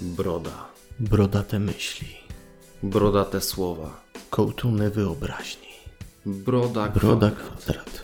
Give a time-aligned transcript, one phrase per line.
[0.00, 0.68] Broda.
[1.00, 2.06] Brodate myśli.
[2.82, 4.04] Brodate słowa.
[4.30, 5.68] Kołtuny wyobraźni.
[6.26, 7.34] Broda, Broda kwadrat.
[7.58, 8.02] kwadrat.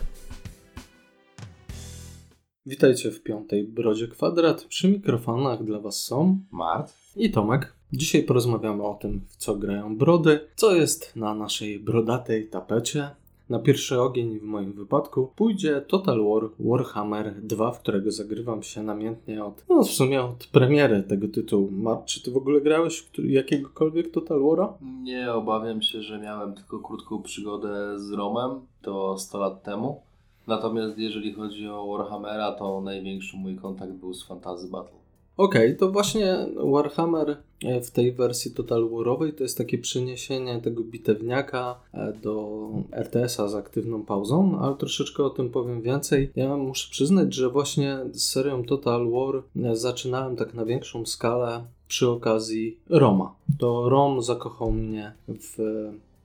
[2.65, 4.63] Witajcie w piątej Brodzie Kwadrat.
[4.63, 6.93] Przy mikrofonach dla Was są Mart.
[7.15, 7.73] i Tomek.
[7.93, 13.09] Dzisiaj porozmawiamy o tym, w co grają brody, co jest na naszej brodatej tapecie.
[13.49, 18.83] Na pierwszy ogień w moim wypadku pójdzie Total War Warhammer 2, w którego zagrywam się
[18.83, 21.71] namiętnie od, no w sumie od premiery tego tytułu.
[21.71, 24.67] Mart, czy ty w ogóle grałeś jakiegokolwiek Total War'a?
[25.03, 30.01] Nie obawiam się, że miałem tylko krótką przygodę z Romem, to 100 lat temu.
[30.47, 35.04] Natomiast jeżeli chodzi o Warhammera, to największy mój kontakt był z Fantasy Battle.
[35.37, 40.83] Okej, to właśnie Warhammer e, w tej wersji Total Warowej to jest takie przeniesienie tego
[40.83, 46.31] bitewniaka e, do RTS-a z aktywną pauzą, ale troszeczkę o tym powiem więcej.
[46.35, 51.63] Ja muszę przyznać, że właśnie z serią Total War e, zaczynałem tak na większą skalę
[51.87, 53.35] przy okazji Roma.
[53.59, 55.57] To Rom zakochał mnie w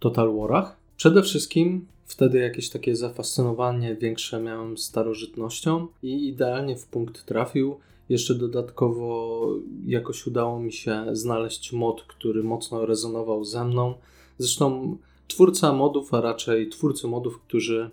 [0.01, 0.77] Total Warach.
[0.97, 7.77] Przede wszystkim wtedy jakieś takie zafascynowanie większe miałem starożytnością i idealnie w punkt trafił.
[8.11, 9.47] Jeszcze dodatkowo
[9.87, 13.95] jakoś udało mi się znaleźć mod, który mocno rezonował ze mną.
[14.39, 14.97] Zresztą
[15.29, 17.91] twórca modów, a raczej twórcy modów, którzy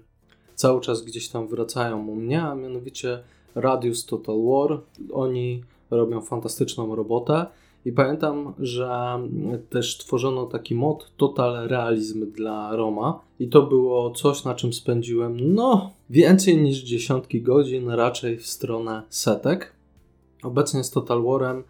[0.56, 3.20] cały czas gdzieś tam wracają u mnie, a mianowicie
[3.56, 4.82] Radius Total War.
[5.14, 7.46] Oni robią fantastyczną robotę.
[7.86, 9.20] I pamiętam, że
[9.70, 13.20] też tworzono taki mod Total Realizm dla Roma.
[13.40, 19.02] I to było coś, na czym spędziłem no więcej niż dziesiątki godzin, raczej w stronę
[19.10, 19.77] setek.
[20.48, 21.64] Obecnie z Total Warem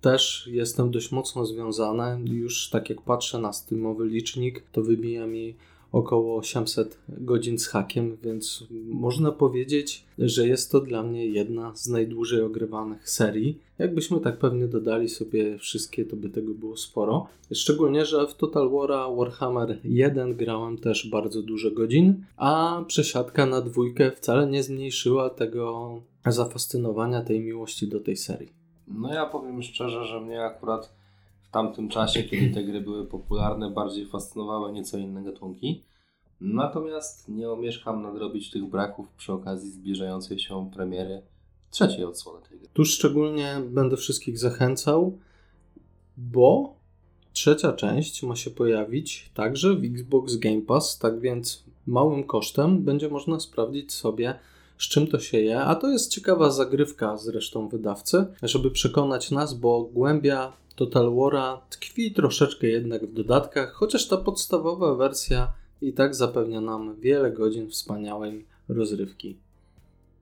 [0.00, 2.30] też jestem dość mocno związany.
[2.30, 5.54] Już tak jak patrzę na Steamowy licznik, to wybija mi
[5.92, 11.88] około 800 godzin z hakiem, więc można powiedzieć, że jest to dla mnie jedna z
[11.88, 13.58] najdłużej ogrywanych serii.
[13.78, 17.26] Jakbyśmy tak pewnie dodali sobie wszystkie, to by tego było sporo.
[17.52, 23.60] Szczególnie, że w Total War'a Warhammer 1 grałem też bardzo dużo godzin, a przesiadka na
[23.60, 26.00] dwójkę wcale nie zmniejszyła tego
[26.32, 28.52] zafascynowania, tej miłości do tej serii.
[28.88, 30.92] No ja powiem szczerze, że mnie akurat
[31.42, 35.82] w tamtym czasie, kiedy te gry były popularne, bardziej fascynowały nieco inne gatunki.
[36.40, 41.22] Natomiast nie omieszkam nadrobić tych braków przy okazji zbliżającej się premiery
[41.70, 42.68] trzeciej odsłony tej gry.
[42.72, 45.18] Tu szczególnie będę wszystkich zachęcał,
[46.16, 46.74] bo
[47.32, 53.08] trzecia część ma się pojawić także w Xbox Game Pass, tak więc małym kosztem będzie
[53.08, 54.38] można sprawdzić sobie,
[54.78, 55.60] z czym to się je.
[55.60, 62.12] A to jest ciekawa zagrywka zresztą wydawcy, żeby przekonać nas, bo głębia Total War'a tkwi
[62.12, 68.46] troszeczkę jednak w dodatkach, chociaż ta podstawowa wersja i tak zapewnia nam wiele godzin wspaniałej
[68.68, 69.36] rozrywki.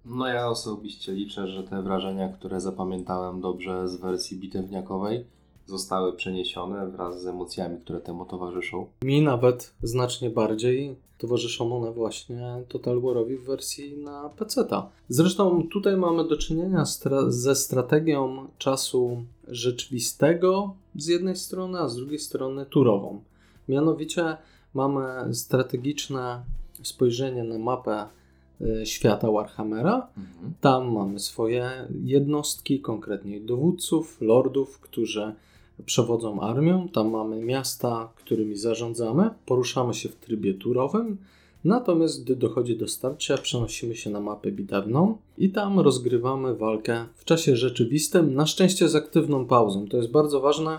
[0.04, 5.24] No ja osobiście liczę, że te wrażenia, które zapamiętałem dobrze z wersji bitewniakowej,
[5.66, 8.86] zostały przeniesione wraz z emocjami, które temu towarzyszą.
[9.02, 14.88] Mi nawet znacznie bardziej towarzyszą one właśnie Total Warowi w wersji na PC-ta.
[15.08, 21.96] Zresztą tutaj mamy do czynienia stra- ze strategią czasu rzeczywistego z jednej strony, a z
[21.96, 23.20] drugiej strony turową.
[23.68, 24.36] Mianowicie
[24.74, 26.42] mamy strategiczne
[26.82, 28.06] spojrzenie na mapę
[28.60, 30.54] y, świata Warhammera, Mhm.
[30.60, 31.70] tam mamy swoje
[32.04, 35.34] jednostki, konkretnie dowódców, lordów, którzy
[35.86, 36.88] przewodzą armią.
[36.88, 39.30] Tam mamy miasta, którymi zarządzamy.
[39.46, 41.18] Poruszamy się w trybie turowym.
[41.64, 47.24] Natomiast gdy dochodzi do starcia, przenosimy się na mapę bitewną i tam rozgrywamy walkę w
[47.24, 49.88] czasie rzeczywistym, na szczęście z aktywną pauzą.
[49.88, 50.78] To jest bardzo ważne,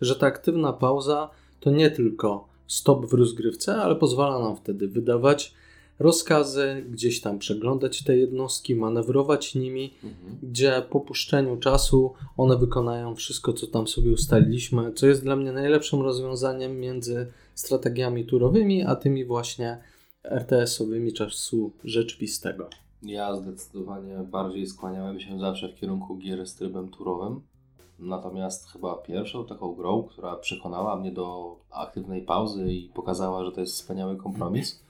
[0.00, 5.54] że ta aktywna pauza to nie tylko stop w rozgrywce, ale pozwala nam wtedy wydawać
[5.98, 10.38] rozkazy, gdzieś tam przeglądać te jednostki, manewrować nimi, Mhm.
[10.42, 15.52] gdzie po puszczeniu czasu one wykonają wszystko, co tam sobie ustaliliśmy, co jest dla mnie
[15.52, 19.78] najlepszym rozwiązaniem między strategiami turowymi, a tymi właśnie
[20.24, 22.68] RTS-owymi czasu rzeczywistego.
[23.02, 27.40] Ja zdecydowanie bardziej skłaniałem się zawsze w kierunku gier z trybem turowym.
[27.98, 33.60] Natomiast chyba pierwszą taką grą, która przekonała mnie do aktywnej pauzy i pokazała, że to
[33.60, 34.80] jest wspaniały kompromis,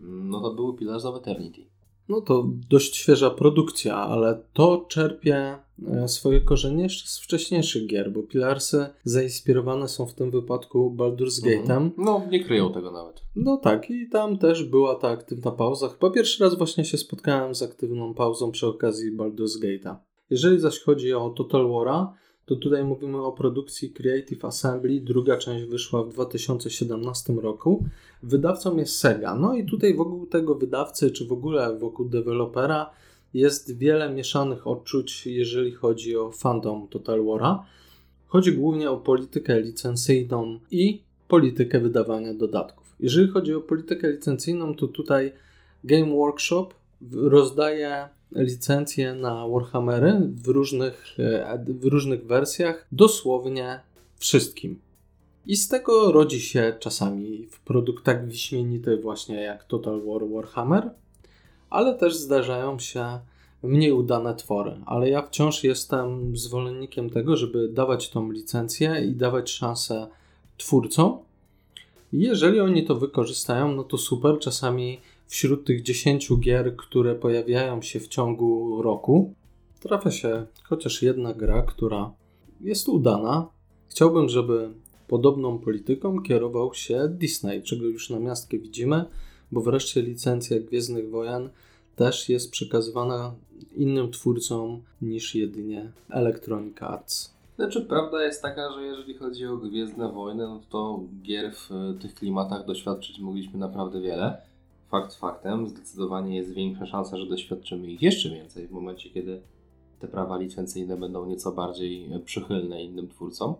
[0.00, 1.66] no to był Pillars of Eternity.
[2.08, 8.12] No to dość świeża produkcja, ale to czerpie e, swoje korzenie jeszcze z wcześniejszych gier,
[8.12, 11.90] bo Pilarsy zainspirowane są w tym wypadku Baldur's Gate'em.
[11.98, 13.22] No, nie kryją tego nawet.
[13.36, 15.88] No tak, i tam też była ta aktywna pauza.
[15.88, 19.96] Chyba pierwszy raz właśnie się spotkałem z aktywną pauzą przy okazji Baldur's Gate'a.
[20.30, 22.06] Jeżeli zaś chodzi o Total War'a,
[22.46, 25.00] to tutaj mówimy o produkcji Creative Assembly.
[25.00, 27.84] Druga część wyszła w 2017 roku.
[28.22, 29.34] Wydawcą jest Sega.
[29.34, 32.90] No i tutaj wokół tego wydawcy, czy w ogóle wokół dewelopera
[33.34, 37.58] jest wiele mieszanych odczuć, jeżeli chodzi o fandom Total War'a.
[38.26, 42.96] Chodzi głównie o politykę licencyjną i politykę wydawania dodatków.
[43.00, 45.32] Jeżeli chodzi o politykę licencyjną, to tutaj
[45.84, 46.68] Game Workshop
[47.12, 53.80] rozdaje licencje na Warhammery w różnych, e, w różnych wersjach, dosłownie
[54.18, 54.80] wszystkim.
[55.46, 60.90] I z tego rodzi się czasami w produktach wyśmienitych właśnie jak Total War Warhammer,
[61.70, 63.18] ale też zdarzają się
[63.62, 64.76] mniej udane twory.
[64.86, 70.06] Ale ja wciąż jestem zwolennikiem tego, żeby dawać tą licencję i dawać szansę
[70.58, 71.18] twórcom.
[72.12, 74.38] Jeżeli oni to wykorzystają, no to super.
[74.38, 79.34] Czasami wśród tych 10 gier, które pojawiają się w ciągu roku,
[79.80, 82.12] trafia się chociaż jedna gra, która
[82.60, 83.48] jest udana.
[83.88, 84.70] Chciałbym, żeby
[85.08, 89.04] podobną polityką kierował się Disney, czego już na miastkę widzimy,
[89.52, 91.50] bo wreszcie licencja Gwiezdnych Wojen
[91.96, 93.34] też jest przekazywana
[93.76, 97.34] innym twórcom niż jedynie Electronic Arts.
[97.56, 102.14] Znaczy, prawda jest taka, że jeżeli chodzi o Gwiezdne Wojny, no to gier w tych
[102.14, 104.42] klimatach doświadczyć mogliśmy naprawdę wiele.
[104.94, 109.42] Fakt faktem, zdecydowanie jest większa szansa, że doświadczymy ich jeszcze więcej w momencie, kiedy
[110.00, 113.54] te prawa licencyjne będą nieco bardziej przychylne innym twórcom.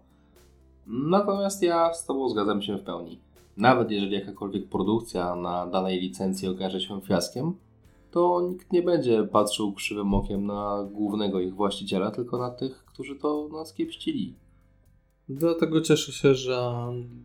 [0.87, 3.19] Natomiast ja z Tobą zgadzam się w pełni.
[3.57, 7.55] Nawet jeżeli jakakolwiek produkcja na danej licencji okaże się fiaskiem,
[8.11, 13.17] to nikt nie będzie patrzył krzywym okiem na głównego ich właściciela, tylko na tych, którzy
[13.17, 14.35] to nas kiepścili.
[15.29, 16.73] Dlatego cieszę się, że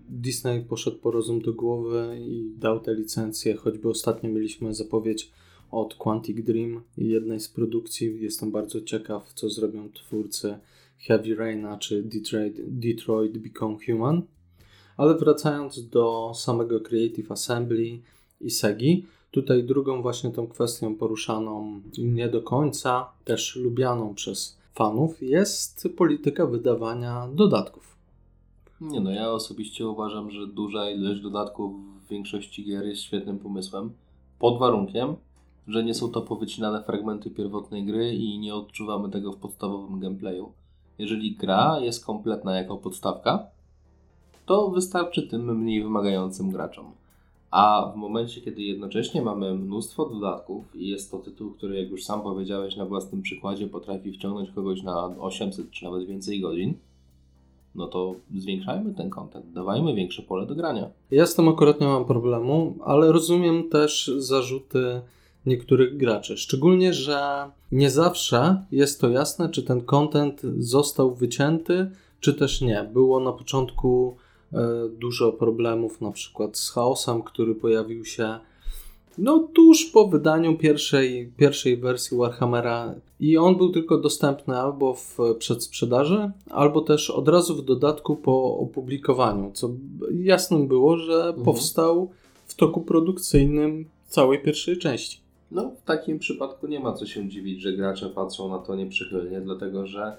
[0.10, 5.31] Disney poszedł po rozum do głowy i dał te licencje, choćby ostatnio mieliśmy zapowiedź
[5.72, 8.22] od Quantic Dream jednej z produkcji.
[8.22, 10.57] Jestem bardzo ciekaw, co zrobią twórcy
[11.00, 14.22] Heavy Raina czy Detroit, Detroit Become Human.
[14.98, 18.00] Ale wracając do samego Creative Assembly
[18.42, 25.22] i Segi, tutaj drugą właśnie tą kwestią poruszaną nie do końca, też lubianą przez fanów,
[25.22, 27.96] jest polityka wydawania dodatków.
[28.81, 33.92] Nie no, ja osobiście uważam, że duża ilość dodatków w większości gier jest świetnym pomysłem,
[34.40, 35.16] pod warunkiem,
[35.68, 40.52] że nie są to powycinane fragmenty pierwotnej gry i nie odczuwamy tego w podstawowym gameplayu.
[40.98, 43.46] Jeżeli gra jest kompletna jako podstawka,
[44.46, 46.86] to wystarczy tym mniej wymagającym graczom.
[47.51, 52.04] A w momencie, kiedy jednocześnie mamy mnóstwo dodatków i jest to tytuł, który, jak już
[52.04, 56.74] sam powiedziałeś na własnym przykładzie, potrafi wciągnąć kogoś na 800 czy nawet więcej godzin,
[57.75, 60.90] no to zwiększajmy ten kontent, dawajmy większe pole do grania.
[61.12, 65.02] Ja z tym akurat nie mam problemu, ale rozumiem też zarzuty
[65.45, 66.38] niektórych graczy.
[66.38, 72.90] Szczególnie, że nie zawsze jest to jasne, czy ten content został wycięty, czy też nie.
[72.94, 74.18] Było na początku
[75.00, 78.40] dużo problemów, na przykład z chaosem, który pojawił się
[79.19, 85.18] no, tuż po wydaniu pierwszej, pierwszej wersji Warhammera i on był tylko dostępny albo w
[85.40, 89.69] przedsprzedaży, albo też od razu w dodatku po opublikowaniu, co
[90.24, 91.44] jasnym było, że mhm.
[91.44, 92.10] powstał
[92.45, 95.19] w toku produkcyjnym całej pierwszej części.
[95.52, 99.42] No, w takim przypadku nie ma co się dziwić, że gracze patrzą na to nieprzychylnie,
[99.42, 100.18] dlatego że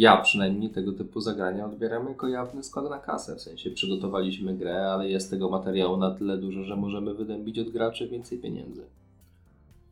[0.00, 3.36] ja przynajmniej tego typu zagrania odbieram jako jawny skład na kasę.
[3.36, 7.70] W sensie przygotowaliśmy grę, ale jest tego materiału na tyle dużo, że możemy wydębić od
[7.70, 8.82] graczy więcej pieniędzy.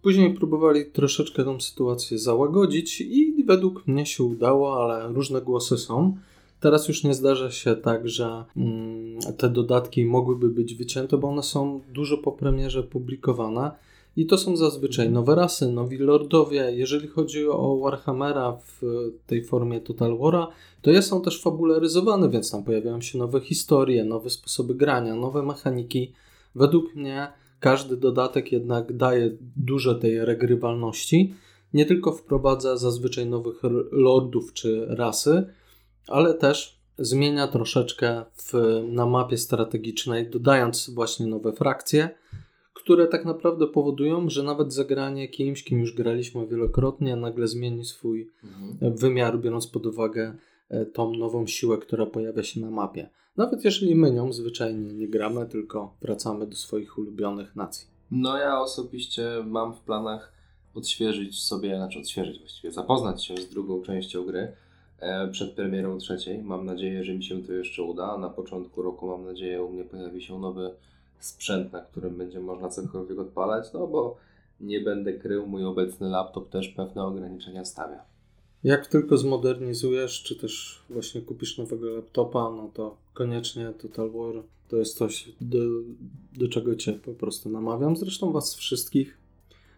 [0.03, 6.17] Później próbowali troszeczkę tą sytuację załagodzić i według mnie się udało, ale różne głosy są.
[6.61, 11.43] Teraz już nie zdarza się tak, że mm, te dodatki mogłyby być wycięte, bo one
[11.43, 13.71] są dużo po premierze publikowane
[14.19, 16.73] i to są zazwyczaj nowe rasy, nowi lordowie.
[16.73, 18.83] Jeżeli chodzi o Warhammera w
[19.27, 20.47] tej formie Total War'a,
[20.83, 25.43] to je są też fabularyzowane, więc tam pojawiają się nowe historie, nowe sposoby grania, nowe
[25.43, 26.13] mechaniki.
[26.55, 27.29] Według mnie
[27.61, 31.35] każdy dodatek jednak daje dużo tej regrywalności.
[31.75, 35.47] Nie tylko wprowadza zazwyczaj nowych lordów czy rasy,
[36.07, 38.53] ale też zmienia troszeczkę w,
[38.89, 42.11] na mapie strategicznej, dodając właśnie nowe frakcje
[42.79, 48.31] które tak naprawdę powodują, że nawet zagranie kimś, kim już graliśmy wielokrotnie, nagle zmieni swój
[48.45, 48.97] mhm.
[48.97, 50.37] wymiar, biorąc pod uwagę
[50.69, 53.11] e, tą nową siłę, która pojawia się na mapie.
[53.37, 57.87] Nawet jeżeli my nią zwyczajnie nie gramy, tylko wracamy do swoich ulubionych nacji.
[58.11, 60.33] No ja osobiście mam w planach
[60.75, 64.53] odświeżyć sobie, znaczy odświeżyć właściwie, zapoznać się z drugą częścią gry
[64.99, 66.43] e, przed premierą trzeciej.
[66.43, 68.19] Mam nadzieję, że mi się to jeszcze uda.
[68.19, 70.71] Na początku roku mam nadzieję u mnie pojawi się nowy
[71.21, 74.17] sprzęt, na którym będzie można cokolwiek odpalać, no bo
[74.61, 78.05] nie będę krył, mój obecny laptop też pewne ograniczenia stawia.
[78.65, 84.77] Jak tylko zmodernizujesz, czy też właśnie kupisz nowego laptopa, no to koniecznie Total War to
[84.77, 85.59] jest coś, do,
[86.37, 87.97] do czego Cię po prostu namawiam.
[87.97, 89.19] Zresztą Was wszystkich.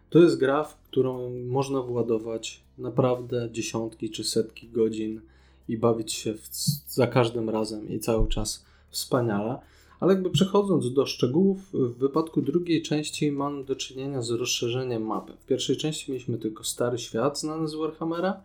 [0.09, 5.21] To jest gra, w którą można władować naprawdę dziesiątki czy setki godzin
[5.67, 6.47] i bawić się w,
[6.87, 9.59] za każdym razem i cały czas wspaniale.
[10.01, 15.33] Ale jakby przechodząc do szczegółów, w wypadku drugiej części mamy do czynienia z rozszerzeniem mapy.
[15.39, 18.41] W pierwszej części mieliśmy tylko Stary Świat znany z Warhammera,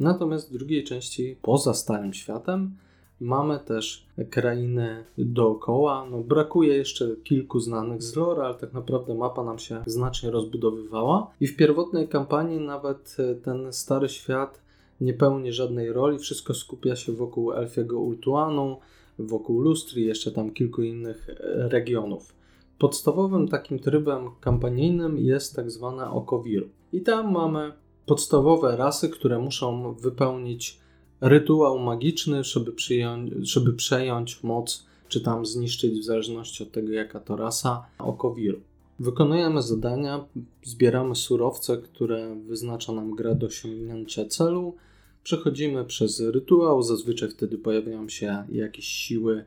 [0.00, 2.76] natomiast w drugiej części, poza Starym Światem,
[3.20, 6.06] mamy też krainy dookoła.
[6.10, 11.30] No, brakuje jeszcze kilku znanych z lore, ale tak naprawdę mapa nam się znacznie rozbudowywała.
[11.40, 14.62] I w pierwotnej kampanii nawet e, ten Stary Świat
[15.00, 18.76] nie pełni żadnej roli, wszystko skupia się wokół Elfiego Ultuanu,
[19.18, 22.34] wokół Lustri, jeszcze tam kilku innych e, regionów.
[22.78, 26.68] Podstawowym takim trybem kampanijnym jest tak zwane Okowir.
[26.92, 27.72] I tam mamy
[28.06, 30.78] podstawowe rasy, które muszą wypełnić
[31.20, 37.20] rytuał magiczny, żeby, przyjąć, żeby przejąć moc, czy tam zniszczyć, w zależności od tego, jaka
[37.20, 38.60] to rasa, Okowiru.
[38.98, 40.24] Wykonujemy zadania,
[40.62, 44.74] zbieramy surowce, które wyznacza nam gra do osiągnięcia celu,
[45.22, 49.44] Przechodzimy przez rytuał, zazwyczaj wtedy pojawiają się jakieś siły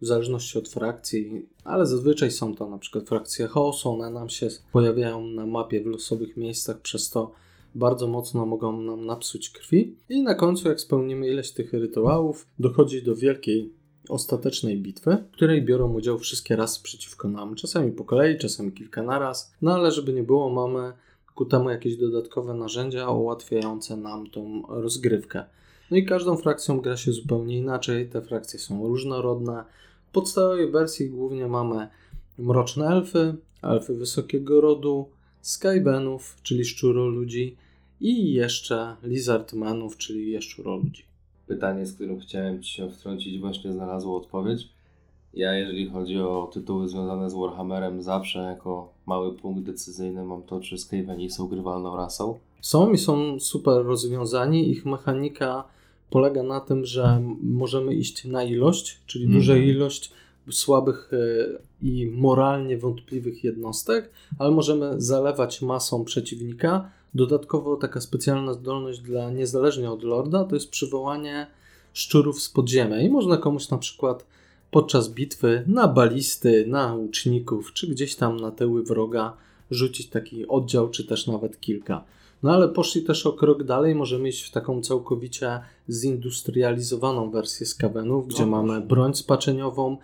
[0.00, 4.48] w zależności od frakcji, ale zazwyczaj są to na przykład frakcje chaosu, one nam się
[4.72, 7.32] pojawiają na mapie w losowych miejscach, przez to
[7.74, 9.96] bardzo mocno mogą nam napsuć krwi.
[10.08, 13.72] I na końcu, jak spełnimy ileś tych rytuałów, dochodzi do wielkiej
[14.08, 17.54] ostatecznej bitwy, w której biorą udział wszystkie rasy przeciwko nam.
[17.54, 19.52] Czasami po kolei, czasami kilka naraz.
[19.62, 20.92] No ale żeby nie było, mamy
[21.38, 25.44] ku temu jakieś dodatkowe narzędzia ułatwiające nam tą rozgrywkę.
[25.90, 29.64] No i każdą frakcją gra się zupełnie inaczej, te frakcje są różnorodne.
[30.08, 31.88] W podstawowej wersji głównie mamy
[32.38, 35.08] mroczne elfy, elfy wysokiego rodu,
[35.40, 37.56] skybenów, czyli szczuroludzi
[38.00, 41.04] i jeszcze lizardmenów, czyli jaszczuroludzi.
[41.46, 44.68] Pytanie, z którym chciałem Ci się wtrącić, właśnie znalazło odpowiedź.
[45.38, 50.60] Ja, jeżeli chodzi o tytuły związane z Warhammerem, zawsze jako mały punkt decyzyjny mam to,
[50.60, 52.38] czy Skaveni są grywalną rasą.
[52.60, 54.70] Są i są super rozwiązani.
[54.70, 55.64] Ich mechanika
[56.10, 59.36] polega na tym, że możemy iść na ilość, czyli mm.
[59.36, 60.12] duża ilość
[60.50, 61.16] słabych e,
[61.86, 66.90] i moralnie wątpliwych jednostek, ale możemy zalewać masą przeciwnika.
[67.14, 71.46] Dodatkowo taka specjalna zdolność dla niezależnie od lorda to jest przywołanie
[71.92, 74.24] szczurów z podziemia i można komuś na przykład
[74.70, 79.36] podczas bitwy na balisty, na łuczników, czy gdzieś tam na tyły wroga
[79.70, 82.04] rzucić taki oddział, czy też nawet kilka.
[82.42, 85.60] No ale poszli też o krok dalej, możemy iść w taką całkowicie
[85.90, 89.96] zindustrializowaną wersję skawenów, gdzie no, mamy broń spaczeniową,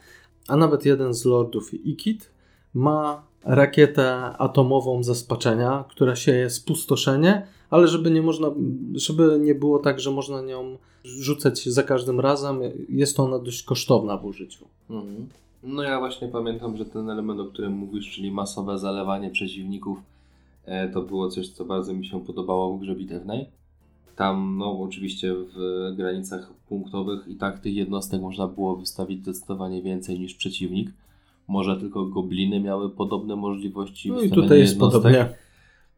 [0.49, 2.30] a nawet jeden z lordów Ikit
[2.75, 8.50] ma rakietę atomową ze spaczenia, która sieje spustoszenie, ale żeby nie można,
[8.94, 14.16] żeby nie było tak, że można nią rzucać za każdym razem, jest ona dość kosztowna
[14.16, 14.64] w użyciu.
[14.90, 15.28] Mhm.
[15.62, 19.99] No ja właśnie pamiętam, że ten element, o którym mówisz, czyli masowe zalewanie przeciwników,
[20.64, 23.47] e, to było coś, co bardzo mi się podobało w grze bitewnej.
[24.16, 25.56] Tam, no oczywiście w
[25.97, 30.90] granicach punktowych i tak tych jednostek można było wystawić zdecydowanie więcej niż przeciwnik.
[31.49, 34.09] Może tylko gobliny miały podobne możliwości.
[34.09, 35.02] No i tutaj jest jednostek.
[35.02, 35.35] podobnie.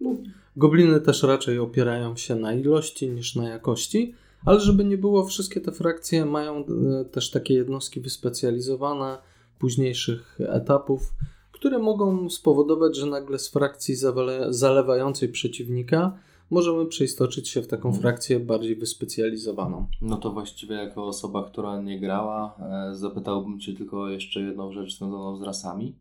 [0.01, 0.17] No,
[0.57, 5.61] gobliny też raczej opierają się na ilości niż na jakości, ale żeby nie było, wszystkie
[5.61, 9.19] te frakcje mają e, też takie jednostki wyspecjalizowane
[9.59, 11.15] późniejszych etapów,
[11.53, 13.95] które mogą spowodować, że nagle z frakcji
[14.49, 16.19] zalewającej przeciwnika
[16.51, 18.03] możemy przeistoczyć się w taką mhm.
[18.03, 19.87] frakcję bardziej wyspecjalizowaną.
[20.03, 22.57] No to właściwie jako osoba, która nie grała,
[22.91, 25.95] e, zapytałbym Cię tylko jeszcze jedną rzecz związaną z rasami.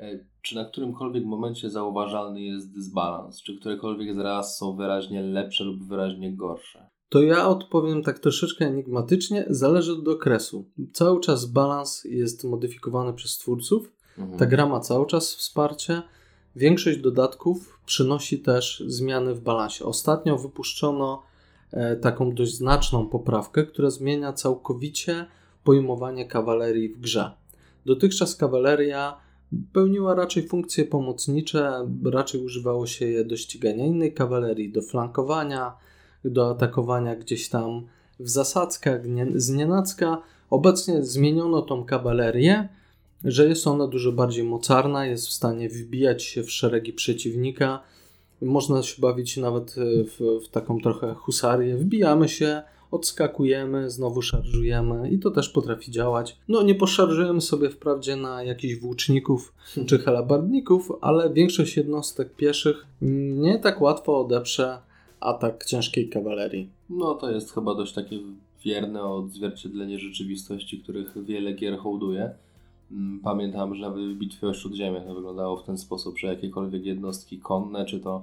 [0.00, 3.42] E, czy na którymkolwiek momencie zauważalny jest dysbalans?
[3.42, 6.86] Czy którekolwiek z ras są wyraźnie lepsze lub wyraźnie gorsze?
[7.08, 10.70] To ja odpowiem tak troszeczkę enigmatycznie, zależy od okresu.
[10.92, 13.92] Cały czas balans jest modyfikowany przez twórców.
[14.18, 14.38] Mhm.
[14.38, 16.02] Ta gra ma cały czas wsparcie.
[16.56, 19.84] Większość dodatków przynosi też zmiany w balansie.
[19.84, 21.22] Ostatnio wypuszczono
[21.72, 25.26] e, taką dość znaczną poprawkę, która zmienia całkowicie
[25.64, 27.30] pojmowanie kawalerii w grze.
[27.86, 29.23] Dotychczas kawaleria
[29.72, 35.76] pełniła raczej funkcje pomocnicze, raczej używało się je do ścigania innej kawalerii, do flankowania,
[36.24, 37.86] do atakowania gdzieś tam
[38.20, 39.00] w zasadzkach,
[39.34, 40.22] z nienacka.
[40.50, 42.68] Obecnie zmieniono tą kawalerię,
[43.24, 47.80] że jest ona dużo bardziej mocarna, jest w stanie wbijać się w szeregi przeciwnika.
[48.42, 51.76] Można się bawić nawet e, w, w taką trochę husarię.
[51.76, 52.62] Wbijamy się,
[52.94, 56.36] odskakujemy, znowu szarżujemy i to też potrafi działać.
[56.48, 59.54] No nie poszarżujemy sobie wprawdzie na jakichś włóczników
[59.86, 64.78] czy halabardników, ale większość jednostek pieszych nie tak łatwo odeprze
[65.20, 66.68] atak ciężkiej kawalerii.
[66.90, 68.18] No to jest chyba dość takie
[68.64, 72.30] wierne odzwierciedlenie rzeczywistości, których wiele gier hołduje.
[72.92, 76.84] Mm, pamiętam, że nawet w bitwie o Śródziemie to wyglądało w ten sposób, że jakiekolwiek
[76.84, 78.22] jednostki konne, czy to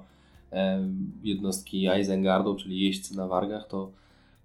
[1.22, 3.90] jednostki Eisengardu, czyli jeźdźcy na wargach, to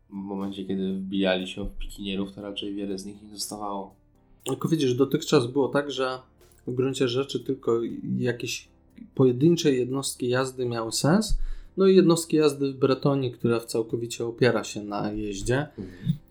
[0.09, 3.95] w momencie, kiedy wbijali się w pikinierów, to raczej wiele z nich nie zostawało.
[4.43, 6.19] Tylko widzisz, dotychczas było tak, że
[6.67, 7.81] w gruncie rzeczy tylko
[8.17, 8.67] jakieś
[9.15, 11.37] pojedyncze jednostki jazdy miały sens.
[11.77, 15.67] No i jednostki jazdy w Bretonii, która całkowicie opiera się na jeździe,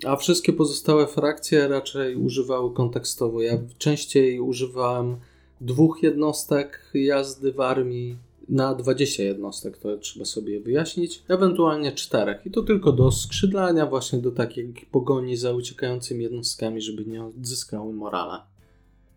[0.07, 3.43] a wszystkie pozostałe frakcje raczej używały kontekstowo.
[3.43, 5.17] Ja częściej używałem
[5.61, 8.17] dwóch jednostek jazdy w armii
[8.49, 12.47] na 20 jednostek, to trzeba sobie wyjaśnić, ewentualnie czterech.
[12.47, 17.93] I to tylko do skrzydlania, właśnie do takiej pogoni za uciekającymi jednostkami, żeby nie odzyskały
[17.93, 18.39] morale.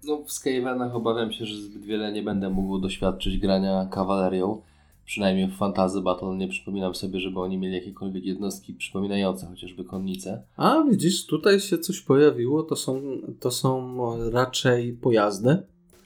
[0.04, 4.62] No, w Skavenach obawiam się, że zbyt wiele nie będę mógł doświadczyć grania kawalerią.
[5.06, 10.44] Przynajmniej w Fantasy Battle nie przypominam sobie, żeby oni mieli jakiekolwiek jednostki przypominające chociażby konnice.
[10.58, 13.02] A widzisz, tutaj się coś pojawiło, to są,
[13.40, 13.98] to są
[14.32, 15.58] raczej pojazdy.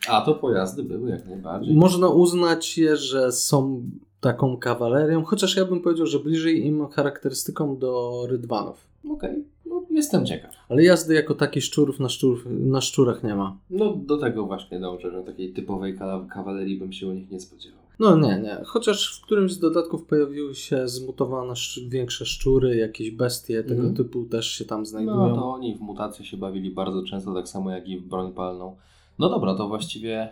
[0.09, 1.75] A to pojazdy były jak najbardziej.
[1.75, 3.83] Można uznać je, że są
[4.19, 8.87] taką kawalerią, chociaż ja bym powiedział, że bliżej im charakterystyką do rydwanów.
[9.09, 10.51] Okej, no, jestem ciekaw.
[10.69, 13.57] Ale jazdy jako taki szczurów na, szczur, na szczurach nie ma.
[13.69, 17.39] No do tego właśnie dążę, że takiej typowej ka- kawalerii bym się u nich nie
[17.39, 17.79] spodziewał.
[17.99, 18.57] No nie, nie.
[18.65, 23.95] Chociaż w którymś z dodatków pojawiły się zmutowane sz- większe szczury, jakieś bestie tego Mhm.
[23.95, 25.29] typu też się tam znajdują.
[25.29, 28.31] No to oni w mutację się bawili bardzo często, tak samo jak i w broń
[28.33, 28.75] palną.
[29.23, 30.29] No dobra, to właściwie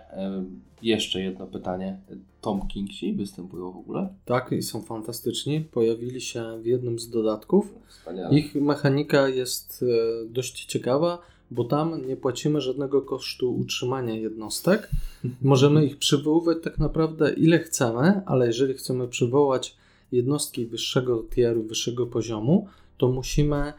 [0.81, 1.99] jeszcze jedno pytanie.
[2.41, 4.09] Tom Kingsi występują w ogóle?
[4.25, 5.61] Tak, i są fantastyczni.
[5.61, 7.73] Pojawili się w jednym z dodatków.
[7.87, 8.39] Wspaniale.
[8.39, 11.19] Ich mechanika jest e, dość ciekawa,
[11.51, 14.89] bo tam nie płacimy żadnego kosztu utrzymania jednostek.
[15.41, 19.75] Możemy ich przywoływać tak naprawdę ile chcemy, ale jeżeli chcemy przywołać
[20.11, 22.67] jednostki wyższego tieru, wyższego poziomu,
[22.97, 23.73] to musimy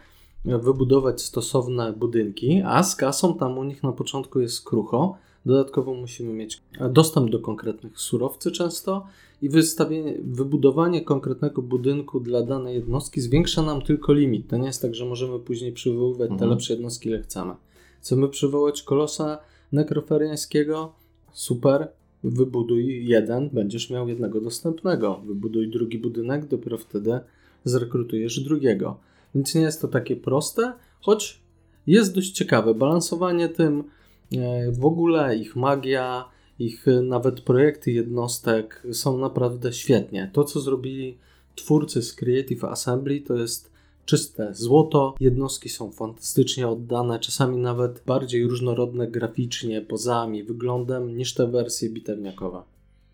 [0.44, 5.16] wybudować stosowne budynki, a z kasą tam u nich na początku jest krucho.
[5.46, 9.06] Dodatkowo musimy mieć dostęp do konkretnych surowcy często
[9.42, 14.48] i wystawienie, wybudowanie konkretnego budynku dla danej jednostki zwiększa nam tylko limit.
[14.48, 16.50] To nie jest tak, że możemy później przywoływać te Mhm.
[16.50, 17.54] lepsze jednostki, ile chcemy.
[18.00, 19.38] Chcemy przywołać kolosa
[19.72, 20.92] nekroferiańskiego?
[21.32, 21.88] Super,
[22.24, 25.20] wybuduj jeden, będziesz miał jednego dostępnego.
[25.26, 27.20] Wybuduj drugi budynek, dopiero wtedy
[27.64, 28.96] zrekrutujesz drugiego.
[29.34, 31.42] Więc nie jest to takie proste, choć
[31.86, 32.74] jest dość ciekawe.
[32.74, 33.84] Balansowanie tym,
[34.32, 36.24] e, w ogóle ich magia,
[36.58, 40.30] ich e, nawet projekty jednostek są naprawdę świetnie.
[40.32, 41.18] To, co zrobili
[41.54, 43.72] twórcy z Creative Assembly, to jest
[44.04, 45.14] czyste złoto.
[45.20, 52.62] Jednostki są fantastycznie oddane, czasami nawet bardziej różnorodne graficznie, pozami, wyglądem niż te wersje bitewniakowe.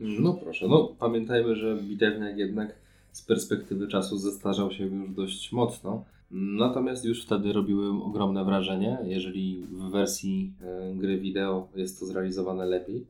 [0.01, 2.75] No proszę, no pamiętajmy, że bitewniak jednak
[3.19, 6.05] z perspektywy czasu zestarzał się już dość mocno.
[6.31, 8.99] Natomiast już wtedy robiły ogromne wrażenie.
[9.05, 13.07] Jeżeli w wersji e, gry wideo jest to zrealizowane lepiej,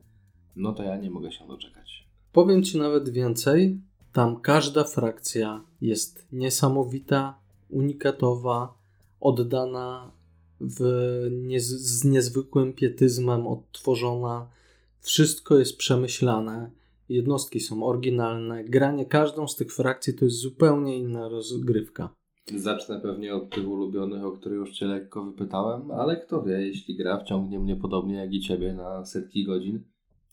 [0.55, 2.07] no to ja nie mogę się doczekać.
[2.33, 3.79] Powiem Ci nawet więcej.
[4.13, 7.37] Tam każda frakcja jest niesamowita,
[7.69, 8.73] unikatowa,
[9.19, 10.11] oddana
[10.61, 10.79] w
[11.57, 14.47] z niezwykłym pietyzmem, odtworzona.
[15.01, 16.69] Wszystko jest przemyślane.
[17.09, 18.63] Jednostki są oryginalne.
[18.63, 22.09] Granie każdą z tych frakcji to jest zupełnie inna rozgrywka.
[22.55, 26.95] Zacznę pewnie od tych ulubionych, o których już Cię lekko wypytałem, ale kto wie, jeśli
[26.95, 29.83] gra wciągnie mnie podobnie jak i Ciebie na setki godzin,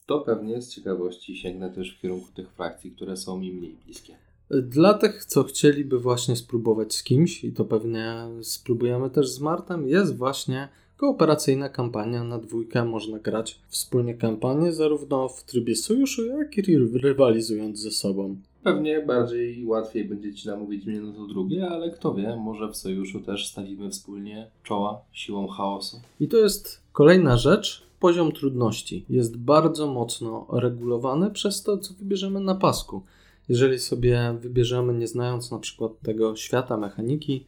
[0.06, 4.16] to pewnie z ciekawości sięgnę też w kierunku tych frakcji, które są mi mniej bliskie.
[4.50, 9.88] Dla tych, co chcieliby właśnie spróbować z kimś, i to pewnie spróbujemy też z Martem,
[9.88, 12.85] jest właśnie kooperacyjna kampania na dwójkę.
[12.85, 18.37] Można grać wspólnie kampanię zarówno w trybie sojuszu, jak i ry- rywalizując ze sobą.
[18.62, 22.76] Pewnie bardziej łatwiej będzie Ci namówić mnie na to drugie, ale kto wie, może w
[22.76, 26.00] sojuszu też stawimy wspólnie czoła siłą chaosu.
[26.20, 27.87] I to jest kolejna rzecz.
[28.00, 33.02] Poziom trudności jest bardzo mocno regulowany przez to, co wybierzemy na pasku.
[33.48, 37.44] Jeżeli sobie wybierzemy, nie znając na przykład tego świata mechaniki,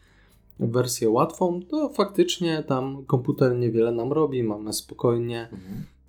[0.61, 4.43] wersję łatwą, to faktycznie tam komputer niewiele nam robi.
[4.43, 5.49] Mamy spokojnie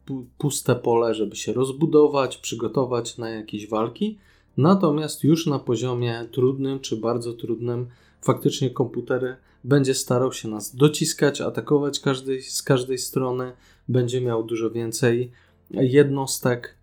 [0.08, 4.18] pu- puste pole, żeby się rozbudować, przygotować na jakieś walki.
[4.58, 7.88] Natomiast już na poziomie trudnym czy bardzo trudnym,
[8.22, 13.52] faktycznie komputer będzie starał się nas dociskać, atakować każdej, z każdej strony,
[13.88, 15.32] będzie miał dużo więcej
[15.72, 16.76] jednostek.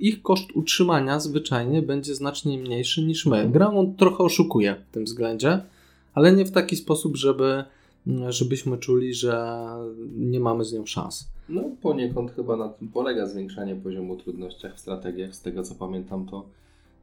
[0.00, 3.48] Ich koszt utrzymania zwyczajnie będzie znacznie mniejszy niż my.
[3.50, 5.62] Gra on trochę oszukuje w tym względzie,
[6.16, 7.64] ale nie w taki sposób, żeby,
[8.28, 9.60] żebyśmy czuli, że
[10.16, 11.28] nie mamy z nią szans.
[11.48, 15.34] No poniekąd chyba na tym polega zwiększanie poziomu trudności w strategiach.
[15.34, 16.46] Z tego co pamiętam to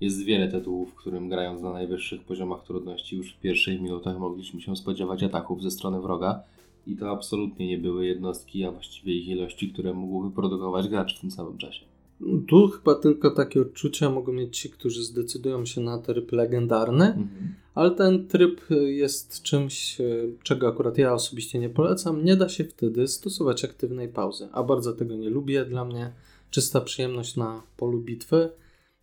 [0.02, 4.62] jest wiele tytułów, w którym grając na najwyższych poziomach trudności już w pierwszych minutach mogliśmy
[4.62, 6.44] się spodziewać ataków ze strony wroga.
[6.88, 11.22] I to absolutnie nie były jednostki, a właściwie ich ilości, które mógł wyprodukować gracz w
[11.22, 11.86] tym samym czasie.
[12.48, 17.28] Tu chyba tylko takie odczucia mogą mieć ci, którzy zdecydują się na tryb legendarny,
[17.76, 20.04] ale ten tryb jest czymś, e,
[20.44, 22.26] czego akurat ja osobiście nie polecam.
[22.26, 25.66] Nie da się wtedy stosować aktywnej pauzy, a bardzo tego nie lubię.
[25.66, 26.14] Dla mnie
[26.50, 28.50] czysta przyjemność na polu bitwy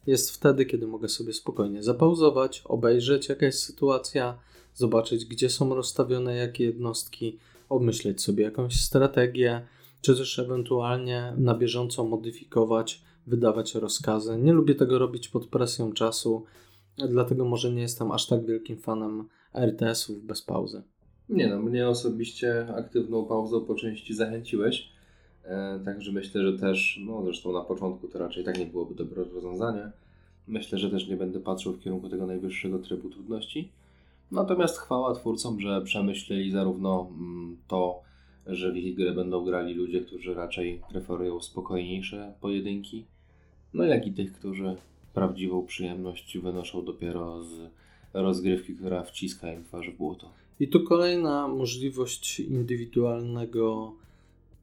[0.07, 4.39] jest wtedy, kiedy mogę sobie spokojnie zapauzować, obejrzeć jaka jest sytuacja,
[4.75, 9.67] zobaczyć gdzie są rozstawione jakie jednostki, obmyśleć sobie jakąś strategię,
[10.01, 14.39] czy też ewentualnie na bieżąco modyfikować, wydawać rozkazy.
[14.39, 16.45] Nie lubię tego robić pod presją czasu,
[16.99, 20.83] dlatego może nie jestem aż tak wielkim fanem RTS-ów bez pauzy.
[21.29, 24.93] Nie no, mnie osobiście aktywną pauzą po części zachęciłeś.
[25.45, 29.25] E, także myślę, że też, no zresztą na początku to raczej tak nie byłoby dobre
[29.25, 29.91] rozwiązanie.
[30.47, 33.73] Myślę, że też nie będę patrzył w kierunku tego najwyższego trybu trudności.
[34.31, 38.03] Natomiast chwała twórcom, że przemyśleli zarówno mm, to,
[38.47, 43.07] że w ich grę będą grali ludzie, którzy raczej preferują spokojniejsze pojedynki,
[43.75, 44.77] no jak i tych, którzy
[45.15, 47.49] prawdziwą przyjemność wynoszą dopiero z
[48.15, 50.31] rozgrywki, która wciska im twarz w błoto.
[50.61, 53.93] I tu kolejna możliwość indywidualnego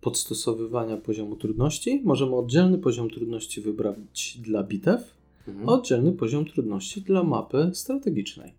[0.02, 2.02] podstosowywania poziomu trudności.
[2.04, 5.70] Możemy oddzielny poziom trudności wybrać dla bitew, Mhm.
[5.70, 8.54] a oddzielny poziom trudności dla mapy strategicznej.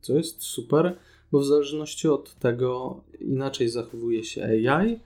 [0.00, 0.96] Co jest super,
[1.32, 4.98] bo w zależności od tego inaczej zachowuje się AI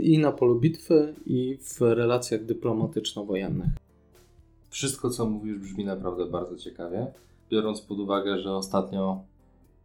[0.00, 3.68] i na polu bitwy, i w relacjach dyplomatyczno-wojennych.
[4.70, 7.06] Wszystko, co mówisz, brzmi naprawdę bardzo ciekawie.
[7.50, 9.20] Biorąc pod uwagę, że ostatnio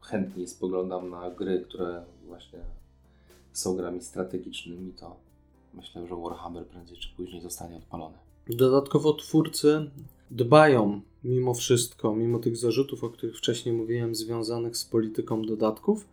[0.02, 2.60] chętniej spoglądam na gry, które właśnie
[3.54, 5.16] są grami strategicznymi, to
[5.74, 8.18] myślę, że Warhammer prędzej czy później zostanie odpalony.
[8.50, 9.90] Dodatkowo twórcy
[10.32, 16.08] dbają mimo wszystko, mimo tych zarzutów, o których wcześniej mówiłem, związanych z polityką dodatków,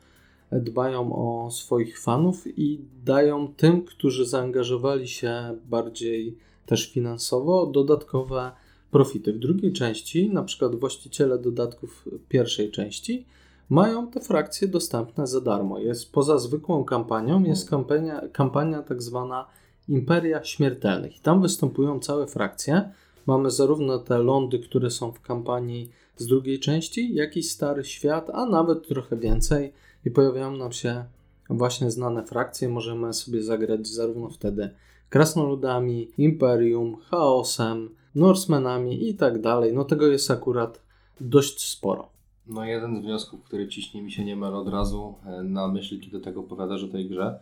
[0.52, 8.52] dbają o swoich fanów i dają tym, którzy zaangażowali się bardziej też finansowo, dodatkowe
[8.92, 9.32] profity.
[9.32, 13.26] W drugiej części, na przykład właściciele dodatków pierwszej części,
[13.68, 15.78] mają te frakcje dostępne za darmo.
[15.78, 19.46] Jest poza zwykłą kampanią, jest kampania, kampania tak zwana
[19.88, 21.16] Imperia Śmiertelnych.
[21.16, 22.90] I tam występują całe frakcje.
[23.26, 28.30] Mamy zarówno te lądy, które są w kampanii z drugiej części, jak i Stary Świat,
[28.30, 29.72] a nawet trochę więcej.
[30.04, 31.04] I pojawiają nam się
[31.50, 32.68] właśnie znane frakcje.
[32.68, 34.70] Możemy sobie zagrać zarówno wtedy
[35.08, 39.72] krasnoludami, Imperium, Chaosem, Norsemenami i tak dalej.
[39.72, 40.82] No tego jest akurat
[41.20, 42.08] dość sporo.
[42.46, 46.20] No jeden z wniosków, który ciśnie mi się niemal od razu e, na myśl, kiedy
[46.20, 47.40] tego powiadasz o tej grze,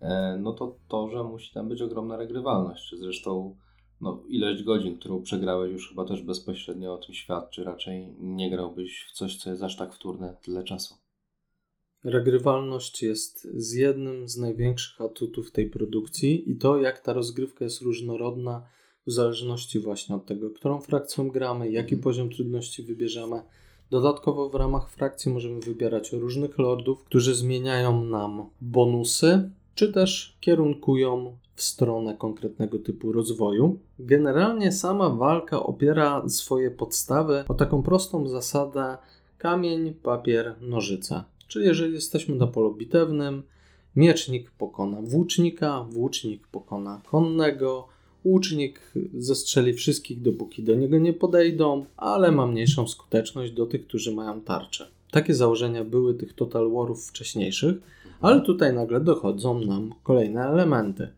[0.00, 2.94] e, no to to, że musi tam być ogromna regrywalność.
[2.98, 3.56] Zresztą
[4.00, 7.64] no, ilość godzin, którą przegrałeś już chyba też bezpośrednio o tym świadczy.
[7.64, 10.94] Raczej nie grałbyś w coś, co jest aż tak wtórne tyle czasu.
[12.04, 17.82] Regrywalność jest z jednym z największych atutów tej produkcji i to, jak ta rozgrywka jest
[17.82, 18.66] różnorodna
[19.06, 23.42] w zależności właśnie od tego, którą frakcją gramy, jaki poziom trudności wybierzemy.
[23.90, 31.36] Dodatkowo w ramach frakcji możemy wybierać różnych lordów, którzy zmieniają nam bonusy, czy też kierunkują
[31.54, 33.78] w stronę konkretnego typu rozwoju.
[33.98, 38.96] Generalnie sama walka opiera swoje podstawy o taką prostą zasadę
[39.38, 41.24] kamień, papier, nożyce.
[41.48, 43.42] Czyli jeżeli jesteśmy na polu bitewnym,
[43.96, 47.88] miecznik pokona włócznika, włócznik pokona konnego,
[48.26, 48.80] łucznik
[49.18, 54.40] zestrzeli wszystkich, dopóki do niego nie podejdą, ale ma mniejszą skuteczność do tych, którzy mają
[54.40, 54.88] tarczę.
[55.10, 57.76] Takie założenia były tych Total Warów wcześniejszych,
[58.20, 61.08] ale tutaj nagle dochodzą nam kolejne elementy.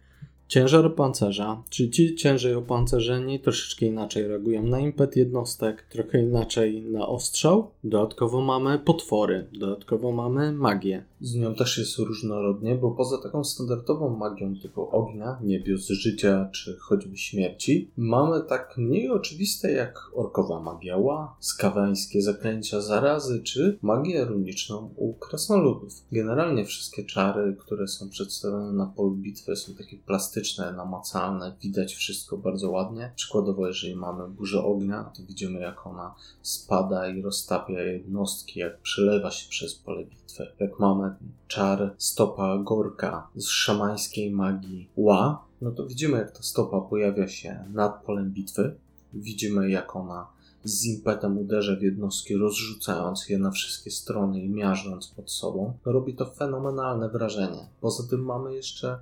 [0.49, 7.09] Ciężar pancerza, czyli ci ciężej opancerzeni troszeczkę inaczej reagują na impet jednostek, trochę inaczej na
[7.09, 7.71] ostrzał.
[7.85, 11.05] Dodatkowo mamy potwory, dodatkowo mamy magię.
[11.21, 16.77] Z nią też jest różnorodnie, bo poza taką standardową magią typu ognia, niebios, życia czy
[16.77, 24.25] choćby śmierci, mamy tak mniej oczywiste jak orkowa magia ła, skawańskie zaklęcia zarazy czy magię
[24.25, 25.93] runiczną u krasnoludów.
[26.13, 30.38] Generalnie wszystkie czary, które są przedstawione na polu bitwy są takie plastyczne,
[30.77, 33.13] namacalne, widać wszystko bardzo ładnie.
[33.17, 39.31] Przykładowo, jeżeli mamy burzę ognia, to widzimy jak ona spada i roztapia jednostki, jak przelewa
[39.31, 40.47] się przez pole bitwy.
[40.61, 41.15] Jak mamy
[41.49, 47.65] czar stopa gorka z szamańskiej magii ła, no to widzimy jak ta stopa pojawia się
[47.73, 48.75] nad polem bitwy.
[49.15, 50.27] Widzimy jak ona
[50.65, 55.73] z impetem uderza w jednostki, rozrzucając je na wszystkie strony i miażdżąc pod sobą.
[55.85, 57.69] Robi to fenomenalne wrażenie.
[57.81, 58.99] Poza tym mamy jeszcze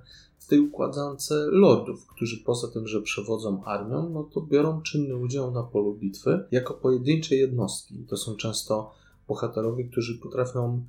[0.47, 5.63] tej układance lordów, którzy poza tym, że przewodzą armią, no to biorą czynny udział na
[5.63, 8.05] polu bitwy jako pojedyncze jednostki.
[8.09, 8.91] To są często
[9.27, 10.85] bohaterowie, którzy potrafią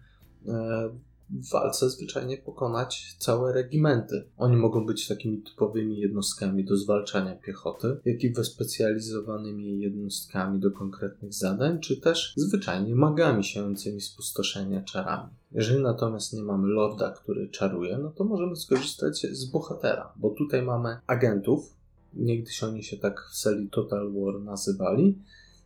[0.47, 0.91] e,
[1.31, 4.25] w walce zwyczajnie pokonać całe regimenty.
[4.37, 11.35] Oni mogą być takimi typowymi jednostkami do zwalczania piechoty, jak i wyspecjalizowanymi jednostkami do konkretnych
[11.35, 15.31] zadań, czy też zwyczajnie magami sięgającymi spustoszenia czarami.
[15.53, 20.63] Jeżeli natomiast nie mamy lorda, który czaruje, no to możemy skorzystać z bohatera, bo tutaj
[20.63, 21.75] mamy agentów,
[22.15, 25.19] niegdyś oni się tak w serii Total War nazywali,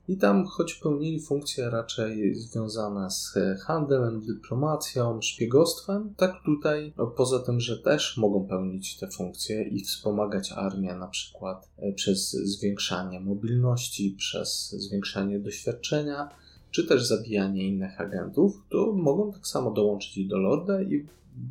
[0.08, 7.38] i tam, choć pełnili funkcje raczej związane z handlem, dyplomacją, szpiegostwem, tak tutaj, no, poza
[7.38, 13.20] tym, że też mogą pełnić te funkcje i wspomagać armię na przykład e, przez zwiększanie
[13.20, 16.28] mobilności, przez zwiększanie doświadczenia,
[16.72, 21.06] czy też zabijanie innych agentów, to mogą tak samo dołączyć do Lorda i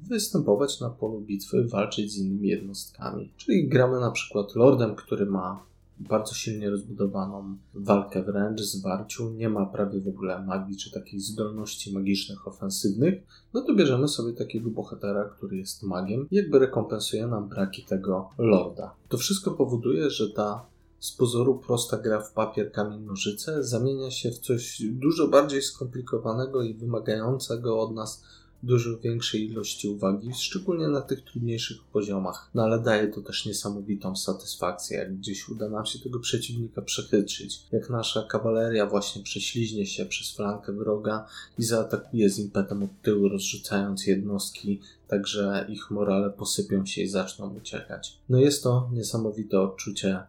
[0.09, 3.31] występować na polu bitwy, walczyć z innymi jednostkami.
[3.37, 5.63] Czyli gramy na przykład Lordem, który ma
[5.99, 11.93] bardzo silnie rozbudowaną walkę wręcz, zwarciu, nie ma prawie w ogóle magii czy takich zdolności
[11.93, 17.83] magicznych ofensywnych, no to bierzemy sobie takiego bohatera, który jest magiem jakby rekompensuje nam braki
[17.83, 18.93] tego lorda.
[19.09, 20.65] To wszystko powoduje, że ta
[21.01, 26.63] z pozoru prosta gra w papier, kamień, nożyce zamienia się w coś dużo bardziej skomplikowanego
[26.63, 28.23] i wymagającego od nas
[28.63, 32.49] dużo większej ilości uwagi, szczególnie na tych trudniejszych poziomach.
[32.53, 37.59] No ale daje to też niesamowitą satysfakcję, jak gdzieś uda nam się tego przeciwnika przechytrzyć.
[37.71, 41.25] Jak nasza kawaleria właśnie prześliźnie się przez flankę wroga
[41.57, 47.07] i zaatakuje z impetem od tyłu, rozrzucając jednostki, tak że ich morale posypią się i
[47.07, 48.19] zaczną uciekać.
[48.29, 50.23] No jest to niesamowite odczucie.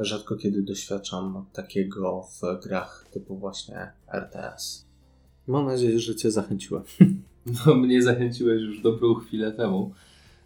[0.00, 4.86] Rzadko kiedy doświadczam takiego w grach typu właśnie RTS.
[5.46, 6.82] Mam nadzieję, że Cię zachęciłem.
[7.66, 9.94] No, mnie zachęciłeś już dobrą chwilę temu.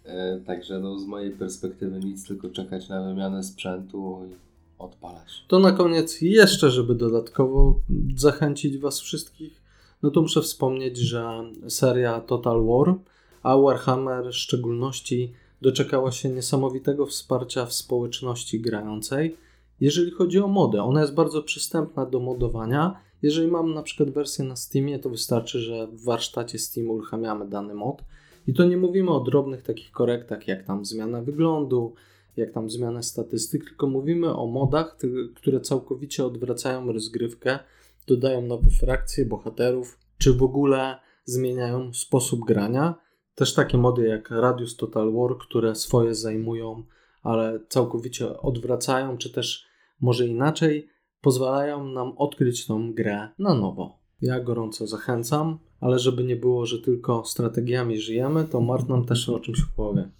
[0.04, 4.34] E, także no, z mojej perspektywy nic, tylko czekać na wymianę sprzętu i
[4.78, 5.44] odpalać.
[5.48, 7.80] To na koniec jeszcze, żeby dodatkowo
[8.16, 9.62] zachęcić Was wszystkich,
[10.02, 12.94] no to muszę wspomnieć, że seria Total War,
[13.42, 19.36] a Warhammer w szczególności doczekała się niesamowitego wsparcia w społeczności grającej.
[19.80, 24.44] Jeżeli chodzi o modę, ona jest bardzo przystępna do modowania jeżeli mam na przykład wersję
[24.44, 28.02] na Steamie, to wystarczy, że w warsztacie Steam uruchamiamy dany mod.
[28.46, 31.94] I to nie mówimy o drobnych takich korektach, jak tam zmiana wyglądu,
[32.36, 34.96] jak tam zmiana statystyk, tylko mówimy o modach,
[35.34, 37.58] które całkowicie odwracają rozgrywkę,
[38.06, 42.94] dodają nowe frakcje, bohaterów, czy w ogóle zmieniają sposób grania.
[43.36, 46.84] Też takie mody jak Radius Total War, które swoje zajmują,
[47.22, 49.66] ale całkowicie odwracają, czy też
[50.00, 50.88] może inaczej,
[51.20, 53.98] pozwalają nam odkryć tą grę na nowo.
[54.20, 59.28] Ja gorąco zachęcam, ale żeby nie było, że tylko strategiami żyjemy, to Mart nam też
[59.28, 60.10] o czymś powie.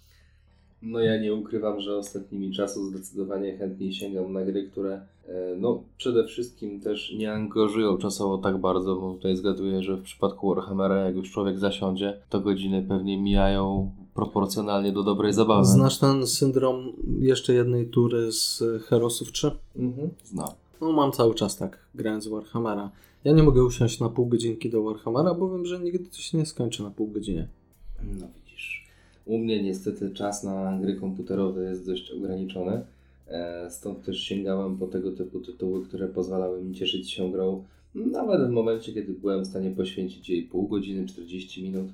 [0.81, 5.83] No ja nie ukrywam, że ostatnimi czasy zdecydowanie chętniej sięgam na gry, które e, no
[5.97, 10.95] przede wszystkim też nie angażują czasowo tak bardzo, bo tutaj zgaduję, że w przypadku Warhammera
[10.95, 15.65] jak już człowiek zasiądzie, to godziny pewnie mijają proporcjonalnie do dobrej zabawy.
[15.65, 19.51] Znasz ten syndrom jeszcze jednej tury z Herosów 3?
[19.75, 20.49] Mhm, znam.
[20.81, 22.91] No mam cały czas tak, grając w Warhammera.
[23.23, 26.37] Ja nie mogę usiąść na pół godzinki do Warhammera, bo wiem, że nigdy to się
[26.37, 27.47] nie skończy na pół godzinie.
[28.19, 28.27] No.
[29.27, 32.81] U mnie niestety czas na gry komputerowe jest dość ograniczony.
[33.27, 37.63] E, stąd też sięgałem po tego typu tytuły, które pozwalały mi cieszyć się grą
[38.05, 41.87] nawet w momencie, kiedy byłem w stanie poświęcić jej pół godziny, 40 minut.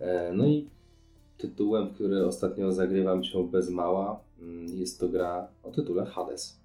[0.00, 0.66] E, no i
[1.38, 6.62] tytułem, który ostatnio zagrywam się bez mała, mm, jest to gra o tytule Hades.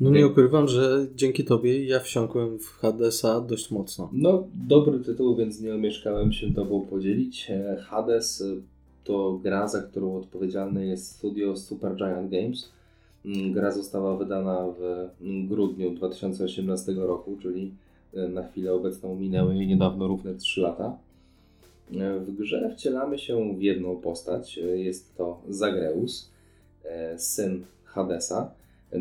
[0.00, 4.10] No nie ukrywam, że dzięki tobie ja wsiąkłem w Hadesa dość mocno.
[4.12, 7.50] No, dobry tytuł, więc nie omieszkałem się tobą podzielić.
[7.50, 8.44] E, Hades
[9.06, 12.72] to gra, za którą odpowiedzialny jest studio Supergiant Games.
[13.24, 15.08] Mm, gra została wydana w
[15.48, 17.74] grudniu 2018 roku, czyli
[18.14, 20.98] e, na chwilę obecną minęły niedawno równe 3 lata.
[22.20, 24.56] W grze wcielamy się w jedną postać.
[24.74, 26.30] Jest to Zagreus,
[27.16, 28.50] syn Hadesa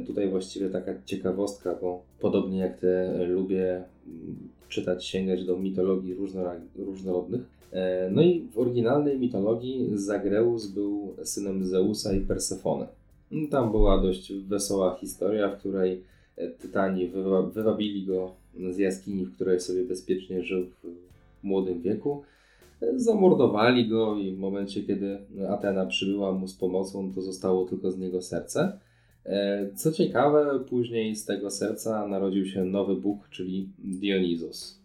[0.06, 6.16] Tutaj właściwie taka ciekawostka, bo podobnie jak te lubię mm, czytać, sięgać do mitologii
[6.78, 7.42] różnorodnych.
[7.76, 12.88] E, no i w oryginalnej mitologii Zagreus był synem Zeusa i Persefony.
[13.52, 16.04] Tam była dość wesoła historia, w której
[16.38, 17.12] e, Tytani
[17.54, 18.32] wywabili go
[18.72, 20.88] z jaskini, w której sobie bezpiecznie żył w
[21.44, 22.24] młodym wieku.
[22.82, 25.18] E, zamordowali go i w momencie, kiedy
[25.50, 28.80] Atena przybyła mu z pomocą, to zostało tylko z niego serce.
[29.76, 34.85] Co ciekawe, później z tego serca narodził się nowy bóg, czyli Dionisos.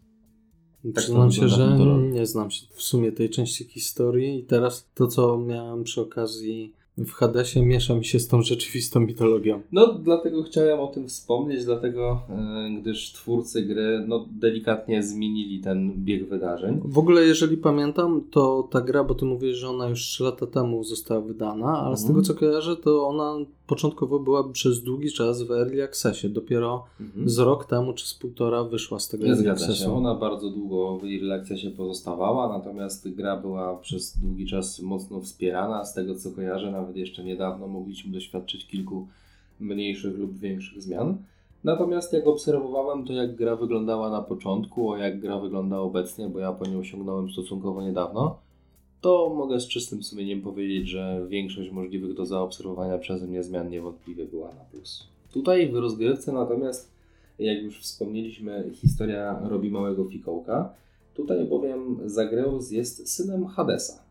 [0.84, 1.78] Tak Przyznam się, że
[2.12, 6.72] nie znam się w sumie tej części historii i teraz to, co miałem przy okazji
[7.06, 9.60] w Hadesie miesza mi się z tą rzeczywistą mitologią.
[9.72, 15.92] No, dlatego chciałem o tym wspomnieć, dlatego, e, gdyż twórcy gry no, delikatnie zmienili ten
[16.04, 16.80] bieg wydarzeń.
[16.84, 20.46] W ogóle, jeżeli pamiętam, to ta gra, bo ty mówisz, że ona już 3 lata
[20.46, 22.08] temu została wydana, ale z Mhm.
[22.14, 23.34] tego co kojarzę, to ona
[23.66, 26.28] początkowo była przez długi czas w Early Accessie.
[26.28, 27.28] Dopiero Mhm.
[27.28, 29.72] z rok temu czy z półtora wyszła z tego Nie Early zgadza się.
[29.72, 29.94] Accessu.
[29.94, 35.84] Ona bardzo długo w Early się pozostawała, natomiast gra była przez długi czas mocno wspierana.
[35.84, 39.06] Z tego co kojarzę, nawet jeszcze niedawno mogliśmy doświadczyć kilku
[39.60, 41.16] mniejszych lub większych zmian.
[41.64, 46.38] Natomiast jak obserwowałem to, jak gra wyglądała na początku, a jak gra wygląda obecnie, bo
[46.38, 48.38] ja po nią osiągnąłem stosunkowo niedawno,
[49.00, 54.24] to mogę z czystym sumieniem powiedzieć, że większość możliwych do zaobserwowania przeze mnie zmian niewątpliwie
[54.24, 55.06] była na plus.
[55.32, 56.90] Tutaj w rozgrywce natomiast
[57.40, 60.74] jak już wspomnieliśmy, historia robi małego fikołka.
[61.14, 64.02] Tutaj bowiem Zagreus jest synem Hadesa.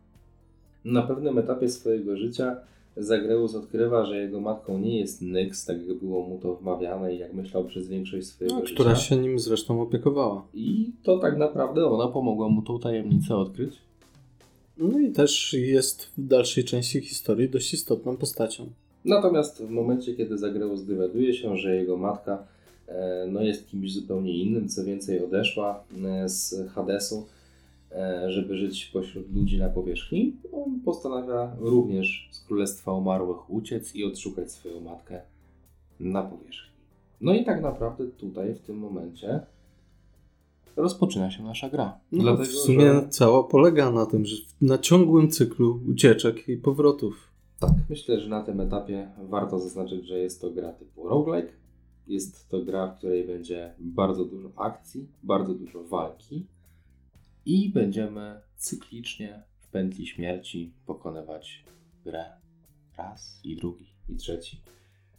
[0.84, 2.56] Na pewnym etapie swojego życia
[2.96, 7.18] Zagreus odkrywa, że jego matką nie jest Nyx, tak jak było mu to wmawiane i
[7.18, 8.74] jak myślał przez większość swojego No, życia.
[8.74, 10.46] która się nim zresztą opiekowała.
[10.54, 13.74] I to tak naprawdę ona pomogła mu tą tajemnicę odkryć.
[14.78, 18.66] No i też jest w dalszej części historii dość istotną postacią.
[19.04, 22.44] Natomiast w momencie, kiedy Zagreus dowiaduje się, że jego matka
[22.88, 27.26] e, no, jest kimś zupełnie innym, co więcej odeszła e, z Hadesu,
[28.28, 34.52] żeby żyć pośród ludzi na powierzchni, on postanawia również z Królestwa Umarłych uciec i odszukać
[34.52, 35.20] swoją matkę
[36.00, 36.70] na powierzchni.
[37.20, 39.40] No i tak naprawdę tutaj, w tym momencie,
[40.76, 41.98] rozpoczyna się nasza gra.
[42.12, 46.56] No, Dlatego, w sumie że- cała polega na tym, że na ciągłym cyklu ucieczek i
[46.56, 47.30] powrotów.
[47.60, 51.52] Tak, myślę, że na tym etapie warto zaznaczyć, że jest to gra typu roguelike.
[52.08, 56.46] Jest to gra, w której będzie bardzo dużo akcji, bardzo dużo walki
[57.46, 61.64] i będziemy cyklicznie w pętli śmierci pokonywać
[62.04, 62.24] grę
[62.98, 64.62] raz i drugi i trzeci.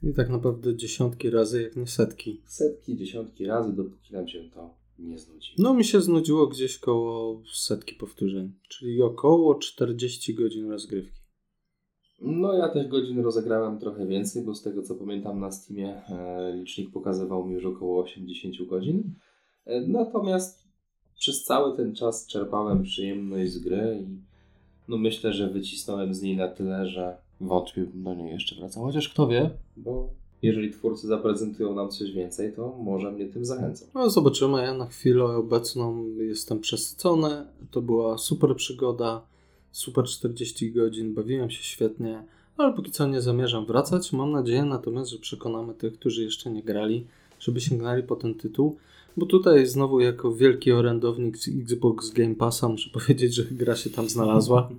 [0.03, 2.41] I tak naprawdę dziesiątki razy, jak nie setki.
[2.45, 5.53] Setki, dziesiątki razy, dopóki nam się to nie znudzi.
[5.57, 11.21] No mi się znudziło gdzieś koło setki powtórzeń, czyli około 40 godzin rozgrywki.
[12.21, 16.55] No ja tych godzin rozegrałem trochę więcej, bo z tego co pamiętam na Steamie e,
[16.55, 19.15] licznik pokazywał mi już około 80 godzin.
[19.65, 20.60] E, natomiast
[21.21, 24.17] przez cały ten czas czerpałem przyjemność z gry i
[24.87, 28.83] no myślę, że wycisnąłem z niej na tyle, że wątpię bym do niej jeszcze wracał.
[28.83, 30.09] Chociaż kto wie, bo
[30.41, 33.85] jeżeli twórcy zaprezentują nam coś więcej, to może mnie tym zachęcą.
[33.93, 37.45] No zobaczymy, ja na chwilę obecną jestem przesycony.
[37.71, 39.21] To była super przygoda,
[39.71, 42.23] super 40 godzin, bawiłem się świetnie,
[42.57, 44.13] ale póki co nie zamierzam wracać.
[44.13, 47.07] Mam nadzieję natomiast, że przekonamy tych, którzy jeszcze nie grali,
[47.39, 48.77] żeby sięgnęli po ten tytuł.
[49.17, 53.89] Bo tutaj znowu jako wielki orędownik z Xbox Game Passa muszę powiedzieć, że gra się
[53.89, 54.69] tam znalazła.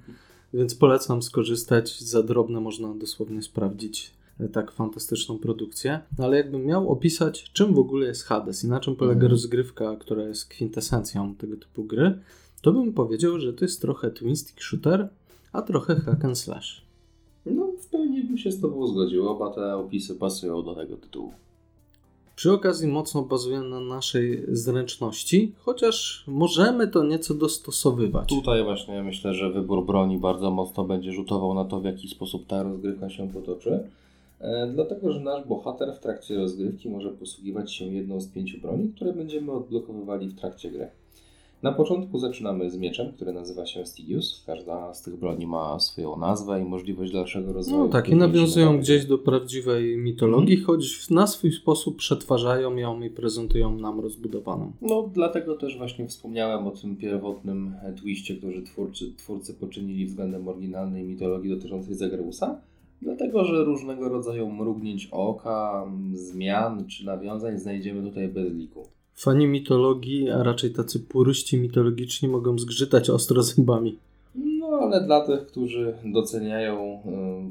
[0.55, 2.01] Więc polecam skorzystać.
[2.01, 6.01] Za drobne można dosłownie sprawdzić e, tak fantastyczną produkcję.
[6.19, 9.31] No ale jakbym miał opisać, czym w ogóle jest Hades i na czym polega Mhm.
[9.31, 12.19] rozgrywka, która jest kwintesencją tego typu gry,
[12.63, 15.09] to bym powiedział, że to jest trochę twin stick shooter,
[15.53, 16.83] a trochę hack and slash.
[17.47, 19.29] No w pełni bym się z Tobą zgodził.
[19.29, 21.33] Oba te opisy pasują do tego tytułu.
[22.37, 28.29] Przy okazji mocno bazuje na naszej zręczności, chociaż możemy to nieco dostosowywać.
[28.29, 32.47] Tutaj właśnie myślę, że wybór broni bardzo mocno będzie rzutował na to, w jaki sposób
[32.47, 33.81] ta rozgrywka się potoczy.
[34.41, 38.89] E, dlatego, że nasz bohater w trakcie rozgrywki może posługiwać się jedną z pięciu broni,
[38.89, 40.89] które będziemy odblokowywali w trakcie gry.
[41.63, 44.45] Na początku zaczynamy z mieczem, który nazywa się Stygius.
[44.47, 47.83] Każda z tych broni ma swoją nazwę i możliwość dalszego rozwoju.
[47.83, 53.11] No tak, i nawiązują gdzieś do prawdziwej mitologii, choć na swój sposób przetwarzają ją i
[53.11, 54.73] prezentują nam rozbudowaną.
[54.81, 61.05] No, dlatego też właśnie wspomniałem o tym pierwotnym twiście, który twórcy, twórcy poczynili względem oryginalnej
[61.05, 62.61] mitologii dotyczącej Zagreusa.
[63.03, 68.87] Dlatego, że różnego rodzaju mrugnięć oka, zmian czy nawiązań znajdziemy tutaj bez liku.
[69.15, 73.99] Fani mitologii, a raczej tacy puryści mitologiczni mogą zgrzytać ostro zębami.
[74.35, 77.03] No, ale dla tych, którzy doceniają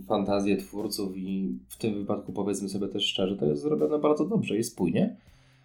[0.04, 4.26] y, fantazję twórców i w tym wypadku powiedzmy sobie też szczerze, to jest zrobione bardzo
[4.26, 5.16] dobrze i spójnie.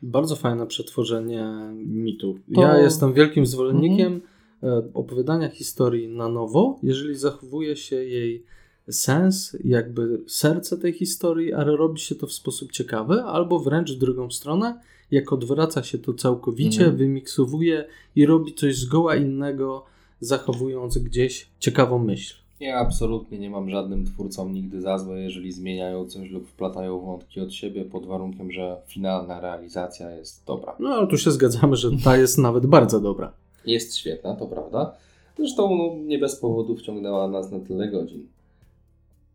[0.02, 1.48] Bardzo fajne przetworzenie
[1.87, 2.38] mitu.
[2.54, 4.20] To- Ja jestem wielkim zwolennikiem
[4.62, 8.42] e, opowiadania historii na nowo, jeżeli zachowuje się jej
[8.90, 13.99] sens, jakby serce tej historii, ale robi się to w sposób ciekawy, albo wręcz w
[13.99, 16.96] drugą stronę, jak odwraca się to całkowicie, Mhm.
[16.96, 17.85] wymiksowuje
[18.17, 19.85] i robi coś zgoła innego,
[20.21, 22.35] zachowując gdzieś ciekawą myśl.
[22.60, 27.40] Ja absolutnie nie mam żadnym twórcom nigdy za złe, jeżeli zmieniają coś lub wplatają wątki
[27.40, 30.77] od siebie pod warunkiem, że finalna realizacja jest dobra.
[30.81, 33.33] No ale tu się zgadzamy, że ta jest nawet bardzo dobra.
[33.67, 34.94] Jest świetna, to prawda.
[35.38, 38.27] Zresztą no, nie bez powodu wciągnęła nas na tyle godzin.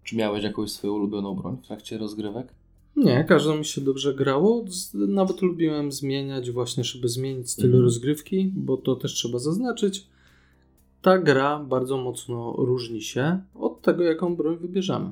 [0.04, 2.48] Czy miałeś jakąś swoją ulubioną broń w trakcie rozgrywek?
[2.96, 4.66] Nie, każdą mi się dobrze grało.
[4.94, 7.84] Nawet lubiłem zmieniać właśnie, żeby zmienić styl Mhm.
[7.84, 10.08] rozgrywki, bo to też trzeba zaznaczyć.
[11.02, 15.12] Ta gra bardzo mocno różni się od tego, jaką broń wybierzemy.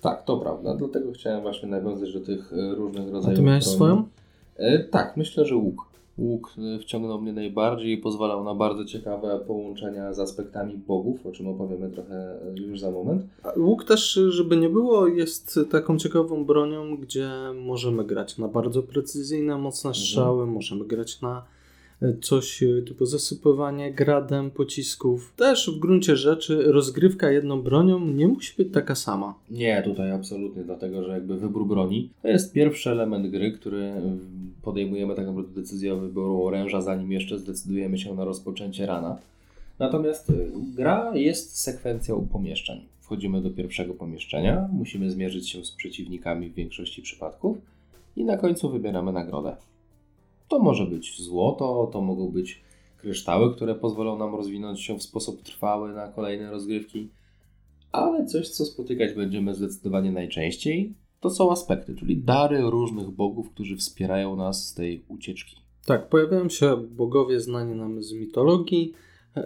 [0.00, 0.76] Tak, to prawda.
[0.76, 3.76] Dlatego chciałem właśnie nawiązać do tych e, różnych A rodzajów ty miałeś broni.
[3.76, 4.08] swoją?
[4.56, 5.86] E, tak, myślę, że łuk.
[6.18, 11.32] Łuk e, wciągnął mnie najbardziej i pozwalał na bardzo ciekawe połączenia z aspektami bogów, o
[11.32, 13.22] czym opowiemy trochę e, już za moment.
[13.56, 19.58] Łuk też, żeby nie było, jest taką ciekawą bronią, gdzie możemy grać na bardzo precyzyjne,
[19.58, 21.55] mocne strzały, możemy grać na
[22.22, 25.32] coś e, typu zasypywanie gradem pocisków.
[25.36, 29.34] Też w gruncie rzeczy rozgrywka jedną bronią nie musi być taka sama.
[29.50, 34.20] Nie, tutaj absolutnie, dlatego że jakby wybór broni to jest pierwszy element gry, który mm,
[34.62, 39.18] podejmujemy tak naprawdę decyzję o wyboru oręża, zanim jeszcze zdecydujemy się na rozpoczęcie rana.
[39.78, 42.80] Natomiast y, gra jest sekwencją pomieszczeń.
[43.00, 47.58] Wchodzimy do pierwszego pomieszczenia, musimy zmierzyć się z przeciwnikami w większości przypadków
[48.16, 49.56] i na końcu wybieramy nagrodę.
[50.48, 52.62] To może być złoto, to mogą być
[52.96, 57.08] kryształy, które pozwolą nam rozwinąć się w sposób trwały na kolejne rozgrywki.
[57.92, 63.76] Ale coś, co spotykać będziemy zdecydowanie najczęściej, to są aspekty, czyli dary różnych bogów, którzy
[63.76, 65.56] wspierają nas z tej ucieczki.
[65.86, 68.92] Tak, pojawiają się bogowie znani nam z mitologii.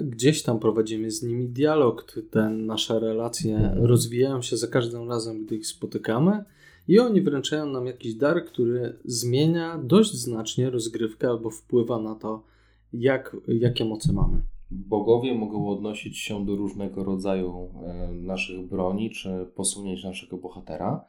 [0.00, 2.12] Gdzieś tam prowadzimy z nimi dialog.
[2.30, 6.44] Te nasze relacje rozwijają się za każdym razem, gdy ich spotykamy.
[6.90, 12.42] I oni wręczają nam jakiś dar, który zmienia dość znacznie rozgrywkę albo wpływa na to,
[12.92, 14.42] jak, jakie moce mamy.
[14.70, 21.04] Bogowie mogą odnosić się do różnego rodzaju e, naszych broni, czy posunięć naszego bohatera.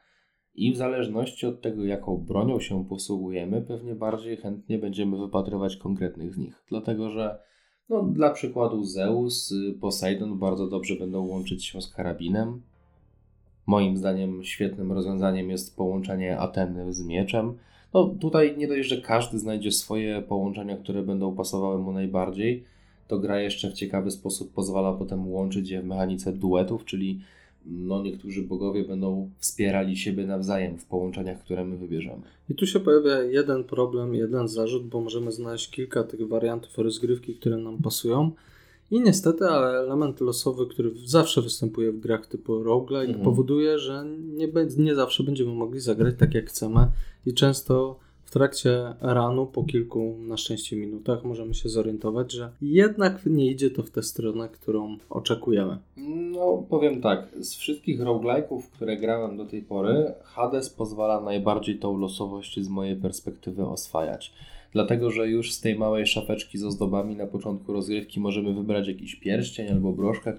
[0.55, 6.33] I w zależności od tego, jaką bronią się posługujemy, pewnie bardziej chętnie będziemy wypatrywać konkretnych
[6.33, 6.63] z nich.
[6.69, 7.39] Dlatego, że
[7.89, 12.61] no, dla przykładu Zeus, y, Poseidon bardzo dobrze będą łączyć się z karabinem.
[13.67, 17.53] Moim zdaniem świetnym rozwiązaniem jest połączenie Ateny z mieczem.
[17.93, 22.63] No tutaj nie dość, że każdy znajdzie swoje połączenia, które będą pasowały mu najbardziej,
[23.07, 27.21] to gra jeszcze w ciekawy sposób pozwala potem łączyć je w mechanice duetów, czyli
[27.65, 32.21] no niektórzy bogowie będą wspierali siebie nawzajem w połączeniach, które my wybierzemy.
[32.49, 37.35] I tu się pojawia jeden problem, jeden zarzut, bo możemy znaleźć kilka tych wariantów rozgrywki,
[37.35, 38.31] które nam pasują.
[38.91, 43.25] I niestety, ale element losowy, który zawsze występuje w grach typu roguelike, Mhm.
[43.25, 46.87] powoduje, że nie, nie zawsze będziemy mogli zagrać tak jak chcemy.
[47.25, 53.25] I często w trakcie ranu, po kilku na szczęście minutach, możemy się zorientować, że jednak
[53.25, 55.77] nie idzie to w tę stronę, którą oczekujemy.
[56.31, 61.97] No, powiem tak, z wszystkich roguelike'ów, które grałem do tej pory, Hades pozwala najbardziej tą
[61.97, 64.33] losowość z mojej perspektywy oswajać.
[64.73, 69.15] Dlatego, że już z tej małej szafeczki z ozdobami na początku rozgrywki możemy wybrać jakiś
[69.15, 70.37] pierścień albo broszkę,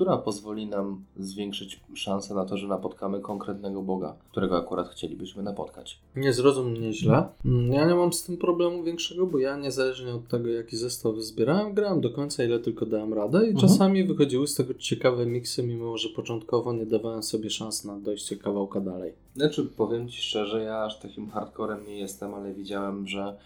[0.00, 5.98] która pozwoli nam zwiększyć szanse na to, że napotkamy konkretnego Boga, którego akurat chcielibyśmy napotkać.
[6.16, 7.28] Nie zrozum mnie źle.
[7.44, 11.16] Mm, Ja nie mam z tym problemu większego, bo ja niezależnie od tego, jaki zestaw
[11.16, 13.56] zbierałem, grałem do końca, ile tylko dałem radę i Mhm.
[13.68, 18.36] czasami wychodziły z tego ciekawe miksy, mimo że początkowo nie dawałem sobie szans na dojście
[18.36, 19.12] kawałka dalej.
[19.36, 23.36] Znaczy, powiem Ci szczerze, ja aż takim hardcorem nie jestem, ale widziałem, że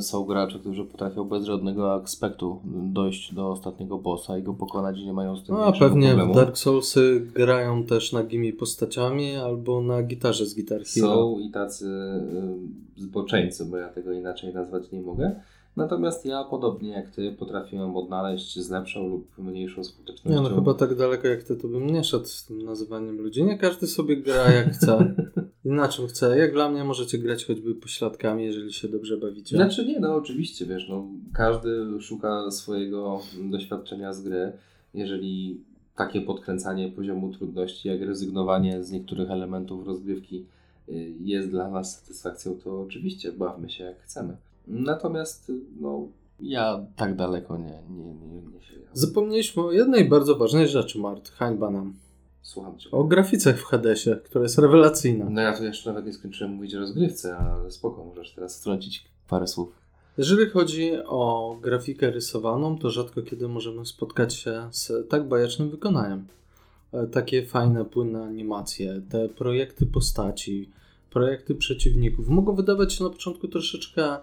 [0.00, 5.04] są gracze, którzy potrafią bez żadnego aspektu dojść do ostatniego bossa i go pokonać i
[5.06, 6.32] nie mają z tym No, a pewnie problemu.
[6.32, 11.06] w Dark Soulsy grają też nagimi postaciami albo na gitarze z Guitar Hero.
[11.08, 11.86] Są i tacy
[12.96, 15.40] y, zboczeńcy, bo ja tego inaczej nazwać nie mogę.
[15.80, 20.42] Natomiast ja, podobnie jak Ty, potrafiłem odnaleźć z lepszą lub mniejszą skutecznością.
[20.42, 23.44] Nie no, chyba tak daleko jak ty, to bym nie szedł z tym nazywaniem ludzi.
[23.44, 25.14] Nie każdy sobie gra jak chce.
[25.64, 26.38] I na czym chce.
[26.38, 29.56] Jak dla mnie możecie grać choćby pośladkami, jeżeli się dobrze bawicie.
[29.56, 33.20] Znaczy nie, no oczywiście, wiesz, no, każdy szuka swojego
[33.50, 34.52] doświadczenia z gry.
[34.94, 35.60] Jeżeli
[35.96, 40.46] takie podkręcanie poziomu trudności, jak rezygnowanie z niektórych elementów rozgrywki
[40.88, 44.36] y, jest dla nas satysfakcją, to oczywiście bawmy się jak chcemy.
[44.70, 46.08] Natomiast no,
[46.40, 51.30] ja tak daleko nie, nie, nie, nie się Zapomnieliśmy o jednej bardzo ważnej rzeczy, Mart.
[51.30, 51.94] Hańba nam.
[52.42, 52.90] Słucham Cię.
[52.90, 55.26] O grafice w Hadesie, która jest rewelacyjna.
[55.30, 59.04] No ja tu jeszcze nawet nie skończyłem mówić o rozgrywce, ale spoko, możesz teraz wtrącić
[59.28, 59.72] parę słów.
[60.18, 66.26] Jeżeli chodzi o grafikę rysowaną, to rzadko kiedy możemy spotkać się z tak bajecznym wykonaniem.
[66.92, 70.70] E, Takie fajne, płynne animacje, te projekty postaci,
[71.10, 74.16] projekty przeciwników mogą wydawać się na początku troszeczkę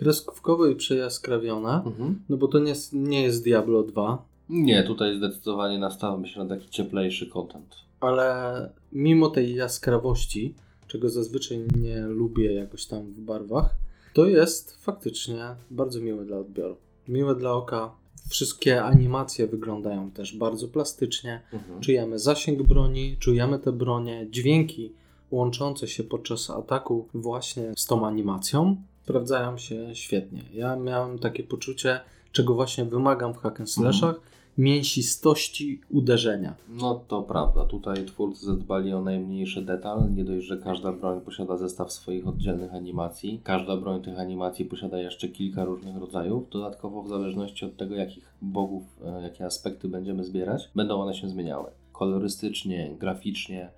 [0.00, 1.82] kreskówkowe i przejaskrawione,
[2.28, 6.46] no bo to nie jest, nie jest Diablo 2, Nie, tutaj zdecydowanie nastawiam się na
[6.46, 7.76] taki cieplejszy content.
[8.00, 10.54] ale mimo tej jaskrawości,
[10.86, 13.74] czego zazwyczaj nie lubię jakoś tam w barwach,
[14.14, 16.76] to jest faktycznie bardzo miłe dla odbioru.
[17.08, 17.90] Miłe dla oka,
[18.28, 21.42] Wszystkie animacje wyglądają też bardzo plastycznie.
[21.52, 21.80] Mhm.
[21.80, 24.92] Czujemy zasięg broni, czujemy te bronie, dźwięki
[25.30, 28.76] łączące się podczas ataku właśnie z tą animacją
[29.10, 30.42] sprawdzają się świetnie.
[30.54, 32.00] Ja miałem takie poczucie,
[32.32, 34.20] czego właśnie wymagam w hack and slashach,
[34.58, 36.54] mięsistości uderzenia.
[36.68, 40.14] No to prawda, tutaj twórcy zadbali o najmniejszy detal.
[40.14, 43.40] Nie dość, że każda broń posiada zestaw swoich oddzielnych animacji.
[43.44, 46.50] Każda broń tych animacji posiada jeszcze kilka różnych rodzajów.
[46.50, 51.28] Dodatkowo, w zależności od tego, jakich bogów, e, jakie aspekty będziemy zbierać, będą one się
[51.28, 51.70] zmieniały.
[51.92, 53.70] Kolorystycznie, graficznie.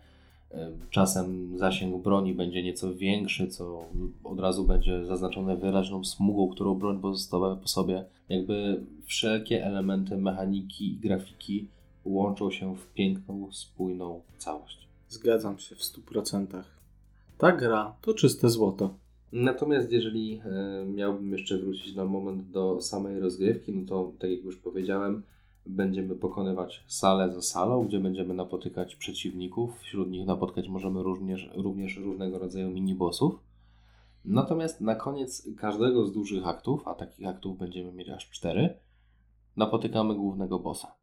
[0.54, 3.84] E, Czasem zasięg broni będzie nieco większy, co
[4.24, 8.04] od razu będzie zaznaczone wyraźną smugą, którą broń pozostawia po sobie.
[8.28, 11.68] Jakby wszelkie elementy mechaniki i grafiki
[12.04, 14.88] łączą się w piękną, spójną całość.
[15.08, 16.62] Zgadzam się w 100%.
[17.38, 18.94] Ta gra to czyste złoto.
[19.32, 24.44] Natomiast jeżeli e, miałbym jeszcze wrócić na moment do samej rozgrywki, no to tak jak
[24.44, 25.22] już powiedziałem,
[25.66, 29.80] będziemy pokonywać salę za salą, gdzie będziemy napotykać przeciwników.
[29.80, 33.34] Wśród nich napotkać możemy również, również różnego rodzaju minibossów.
[34.24, 38.78] Natomiast na koniec każdego z dużych aktów, a takich aktów będziemy mieć aż cztery,
[39.56, 40.94] napotykamy głównego bossa.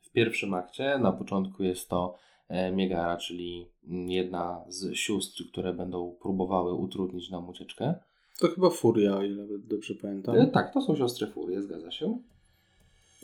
[0.00, 2.14] W pierwszym akcie na początku jest to
[2.48, 3.68] e, Megara, czyli
[4.08, 7.94] jedna z sióstr, które będą próbowały utrudnić nam ucieczkę.
[8.40, 10.36] To chyba Furia, o ile dobrze pamiętam.
[10.36, 12.18] E, Tak, to są siostry Furie, zgadza się.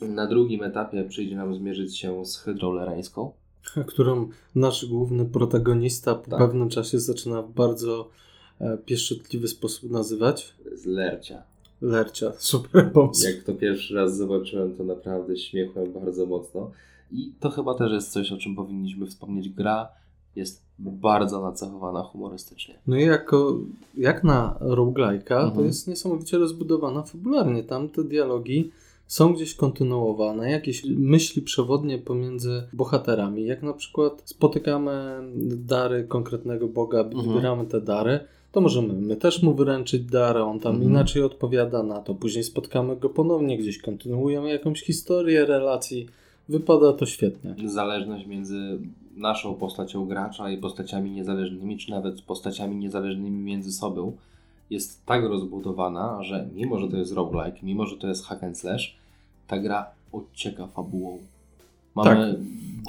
[0.08, 3.32] Na drugim etapie przyjdzie nam zmierzyć się z Hydrą Lereńską.
[3.86, 6.38] którą nasz główny protagonista po Tak.
[6.40, 8.08] pewnym czasie zaczyna w bardzo
[8.60, 10.54] e, pieszczotliwy sposób nazywać.
[10.74, 11.42] z Lercia.
[11.82, 13.26] Lercia, super pomysł.
[13.28, 16.70] Jak to pierwszy raz zobaczyłem, to naprawdę śmiechłem bardzo mocno.
[17.12, 19.48] I to chyba też jest coś, o czym powinniśmy wspomnieć.
[19.48, 19.88] Gra
[20.36, 22.78] jest bardzo nacechowana humorystycznie.
[22.86, 23.58] No i jako,
[23.96, 25.66] jak na roguelike'a, to Mhm.
[25.66, 27.62] jest niesamowicie rozbudowana fabularnie.
[27.62, 28.70] Tam te dialogi
[29.10, 33.44] są gdzieś kontynuowane, jakieś myśli przewodnie pomiędzy bohaterami.
[33.46, 34.92] Jak na przykład spotykamy
[35.56, 37.28] dary konkretnego boga, Mhm.
[37.28, 38.20] wybieramy te dary,
[38.52, 40.90] to możemy my też mu wyręczyć dary, on tam Mhm.
[40.90, 42.14] inaczej odpowiada na to.
[42.14, 46.08] Później spotkamy go ponownie, gdzieś kontynuujemy jakąś historię relacji.
[46.48, 47.54] Wypada to świetnie.
[47.66, 48.78] Zależność między
[49.16, 54.12] naszą postacią gracza i postaciami niezależnymi, czy nawet postaciami niezależnymi między sobą
[54.70, 58.58] jest tak rozbudowana, że mimo, że to jest roguelike, mimo, że to jest hack and
[58.58, 58.99] slash,
[59.50, 61.18] ta gra odcieka fabułą.
[61.94, 62.38] Mamy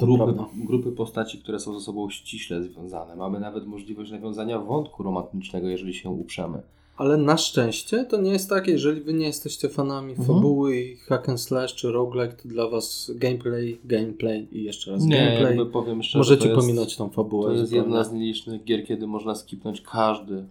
[0.00, 0.34] to grupy,
[0.66, 3.16] grupy postaci, które są ze sobą ściśle związane.
[3.16, 6.62] Mamy nawet możliwość nawiązania wątku romantycznego, jeżeli się uprzemy.
[6.96, 10.28] Ale na szczęście to nie jest tak, jeżeli wy nie jesteście fanami Mhm.
[10.28, 15.04] fabuły i hack and slash czy roguelike, to dla was gameplay, gameplay i jeszcze raz
[15.04, 15.42] Nie, gameplay.
[15.56, 17.46] jakby powiem szczerze, Możecie jest, pominąć tą fabułę.
[17.46, 17.88] To jest zupełnie.
[17.88, 20.44] jedna z nielicznych gier, kiedy można skipnąć każdy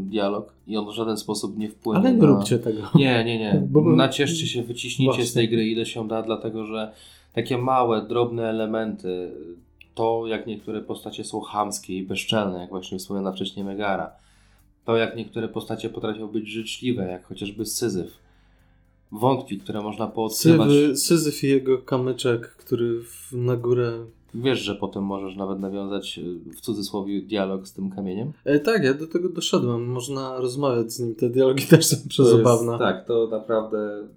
[0.00, 2.26] dialog i on w żaden sposób nie wpłynie Ale nie na...
[2.26, 2.78] róbcie tego.
[2.94, 3.68] Nie, nie, nie.
[3.96, 5.34] Nacieszcie się, wyciśnijcie z Właśnie.
[5.34, 6.92] tej gry ile się da, dlatego że
[7.32, 9.30] takie małe, drobne elementy,
[9.94, 14.12] to jak niektóre postacie są chamskie i bezczelne, jak właśnie wspomniana wcześniej Megara,
[14.84, 18.18] to jak niektóre postacie potrafią być życzliwe, jak chociażby Syzyf,
[19.12, 20.68] wątki, które można poodkrywać.
[20.68, 23.92] Syzy, Syzyf i jego kamyczek, który w, na górę...
[24.34, 28.32] Wiesz, że potem możesz nawet nawiązać y, w cudzysłowie dialog z tym kamieniem?
[28.44, 29.86] E, tak, ja do tego doszedłem.
[29.86, 31.14] Można rozmawiać z nim.
[31.14, 32.78] Te dialogi też są To przezabawne.
[32.78, 34.08] Tak, to naprawdę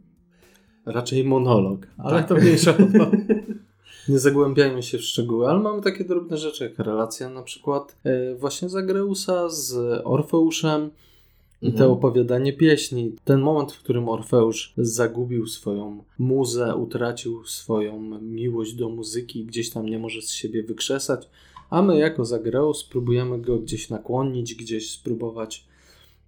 [0.85, 1.87] Raczej monolog.
[1.97, 2.27] Ale Tak.
[2.27, 2.73] to mniejsza.
[4.09, 8.35] Nie zagłębiajmy się w szczegóły, ale mamy takie drobne rzeczy, jak relacja na przykład e,
[8.35, 10.89] właśnie Zagreusa z Orfeuszem
[11.63, 11.77] i Mhm.
[11.77, 13.11] te opowiadanie pieśni.
[13.25, 19.85] Ten moment, w którym Orfeusz zagubił swoją muzę, utracił swoją miłość do muzyki, gdzieś tam
[19.89, 21.29] nie może z siebie wykrzesać,
[21.69, 25.65] a my jako Zagreus spróbujemy go gdzieś nakłonić, gdzieś spróbować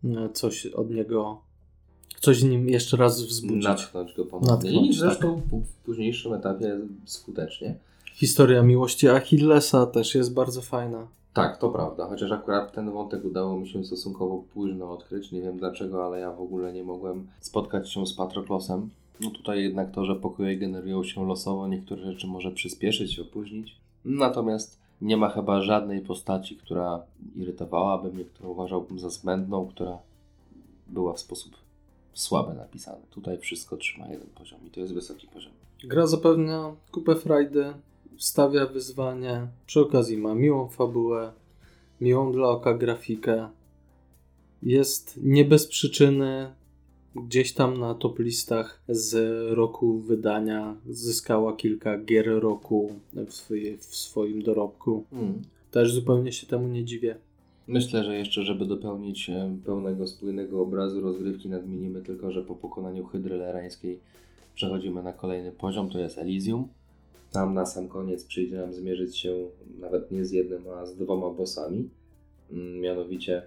[0.06, 1.42] e, coś od niego,
[2.22, 3.64] coś z nim jeszcze raz wzbudzić.
[3.64, 4.88] natchnąć go ponownie.
[4.90, 7.76] I zresztą w- w późniejszym etapie skutecznie.
[8.14, 11.08] Historia miłości Achillesa też jest bardzo fajna.
[11.36, 15.32] Tak, to prawda, chociaż akurat ten wątek udało mi się stosunkowo późno odkryć.
[15.32, 18.90] Nie wiem dlaczego, ale ja w ogóle nie mogłem spotkać się z Patroklosem.
[19.22, 23.76] No tutaj jednak to, że pokoje generują się losowo, niektóre rzeczy może przyspieszyć, opóźnić.
[24.06, 27.02] Natomiast nie ma chyba żadnej postaci, która
[27.36, 29.98] irytowałaby mnie, którą uważałbym za zbędną, która
[30.88, 31.56] była w sposób
[32.14, 33.02] słaby napisany.
[33.12, 35.52] Tutaj wszystko trzyma jeden poziom i to jest wysoki poziom.
[35.84, 37.74] Gra zapewnia kupę frajdy,
[38.18, 41.32] stawia wyzwanie, przy okazji ma miłą fabułę,
[42.02, 43.50] miłą dla oka grafikę.
[44.64, 46.54] Jest nie bez przyczyny
[47.16, 49.16] gdzieś tam na top listach z
[49.54, 50.76] roku wydania.
[50.90, 52.92] Zyskała kilka gier roku
[53.28, 55.04] w, swoje, w swoim dorobku.
[55.12, 55.42] Hmm.
[55.72, 57.16] Też zupełnie się temu nie dziwię.
[57.68, 63.06] Myślę, że jeszcze, żeby dopełnić e, pełnego, spójnego obrazu rozgrywki, nadmienimy tylko, że po pokonaniu
[63.06, 64.00] Hydry Lerańskiej
[64.56, 66.68] Przechodzimy na kolejny poziom, to jest Elysium.
[67.36, 69.36] Tam na sam koniec przyjdzie nam zmierzyć się
[69.80, 71.90] nawet nie z jednym, a z dwoma bossami.
[72.52, 73.42] Mm, Mianowicie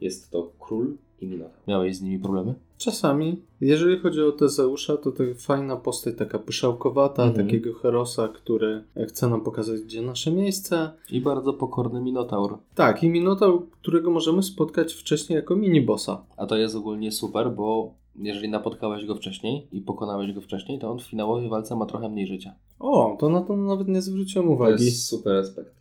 [0.00, 1.58] jest to Król i Minotaur.
[1.68, 2.54] Miałeś z nimi problemy?
[2.78, 7.46] Czasami, jeżeli chodzi o Tezeusza, to to fajna postać, taka pyszałkowata, Mhm.
[7.46, 10.90] takiego herosa, który chce nam pokazać, gdzie nasze miejsce.
[11.10, 12.58] I bardzo pokorny Minotaur.
[12.74, 16.16] Tak, i Minotaur, którego możemy spotkać wcześniej jako mini-bossa.
[16.36, 20.90] A to jest ogólnie super, bo jeżeli napotkałeś go wcześniej i pokonałeś go wcześniej, to
[20.90, 22.54] on w finałowej walce ma trochę mniej życia.
[22.78, 24.84] O, to na to nawet nie zwróciłem To uwagi.
[24.84, 25.74] jest super aspekt.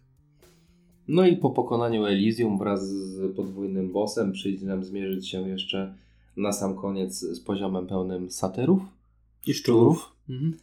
[1.07, 5.95] No i po pokonaniu Elysium wraz z podwójnym bossem przyjdzie nam zmierzyć się jeszcze
[6.38, 8.81] na sam koniec z poziomem pełnym satyrów
[9.47, 10.11] I szczurów.
[10.29, 10.57] Mhm.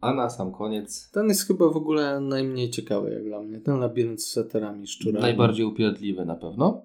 [0.00, 3.60] A na sam koniec Ten jest chyba w ogóle najmniej ciekawy jak dla mnie.
[3.60, 5.22] Ten labirynt z seterami i szczurami.
[5.22, 6.82] najbardziej upierdliwy na pewno.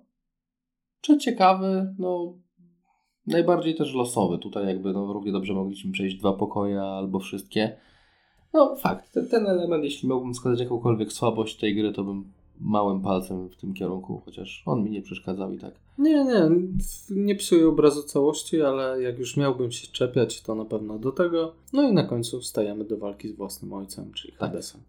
[1.01, 1.95] Czy ciekawy?
[1.99, 2.33] No
[3.27, 4.37] najbardziej też losowy.
[4.37, 7.77] Tutaj jakby no, równie dobrze mogliśmy przejść dwa pokoje albo wszystkie.
[8.53, 13.01] No fakt, ten, ten element, jeśli miałbym wskazać jakąkolwiek słabość tej gry, to bym małym
[13.01, 15.73] palcem w tym kierunku, chociaż on mi nie przeszkadzał i tak.
[15.97, 16.49] Nie, nie,
[17.09, 21.53] nie psuje obrazu całości, ale jak już miałbym się czepiać, to na pewno do tego.
[21.73, 24.39] No i na końcu stajemy do walki z własnym ojcem, czyli Tak.
[24.39, 24.81] Hadesem.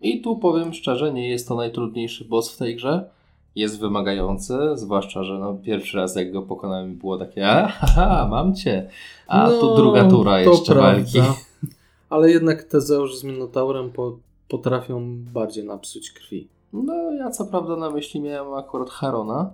[0.00, 3.10] I tu powiem szczerze, nie jest to najtrudniejszy boss w tej grze.
[3.56, 8.54] Jest wymagający, zwłaszcza, że no, pierwszy raz jak go pokonałem było takie a, haha, mam
[8.54, 8.88] cię.
[9.26, 11.12] A tu No, druga tura jeszcze walki.
[11.12, 11.34] prawda.
[12.10, 14.16] Ale jednak Tezeusz z Minotaurem po,
[14.48, 16.48] potrafią bardziej napsuć krwi.
[16.72, 19.50] No ja co prawda na myśli miałem akurat Harona,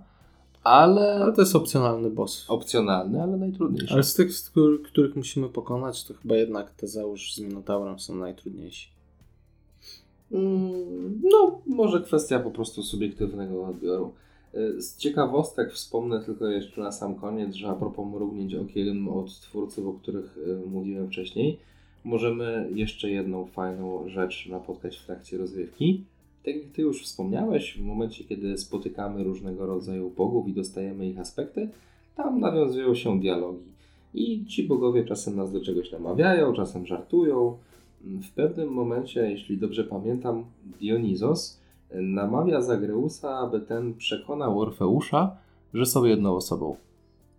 [0.64, 2.44] ale Ale to jest opcjonalny boss.
[2.48, 3.94] opcjonalny, ale najtrudniejszy.
[3.94, 8.14] Ale z tych, z których, których musimy pokonać, to chyba jednak Tezeusz z Minotaurem są
[8.14, 8.88] najtrudniejsi.
[11.22, 14.12] No, może kwestia po prostu subiektywnego odbioru.
[14.54, 19.40] Y, Z ciekawostek wspomnę tylko jeszcze na sam koniec, że a propos mrugnięć okiem od
[19.40, 21.58] twórców, o których y, mówiłem wcześniej,
[22.04, 26.04] możemy jeszcze jedną fajną rzecz napotkać w trakcie rozrywki.
[26.44, 31.18] Tak jak Ty już wspomniałeś, w momencie kiedy spotykamy różnego rodzaju bogów i dostajemy ich
[31.18, 31.68] aspekty,
[32.16, 33.72] tam nawiązują się dialogi.
[34.14, 37.56] I ci bogowie czasem nas do czegoś namawiają, czasem żartują,
[38.04, 40.44] w pewnym momencie, jeśli dobrze pamiętam,
[40.80, 41.60] Dionizos
[41.94, 45.36] namawia Zagreusa, aby ten przekonał Orfeusza,
[45.74, 46.76] że są jedną osobą.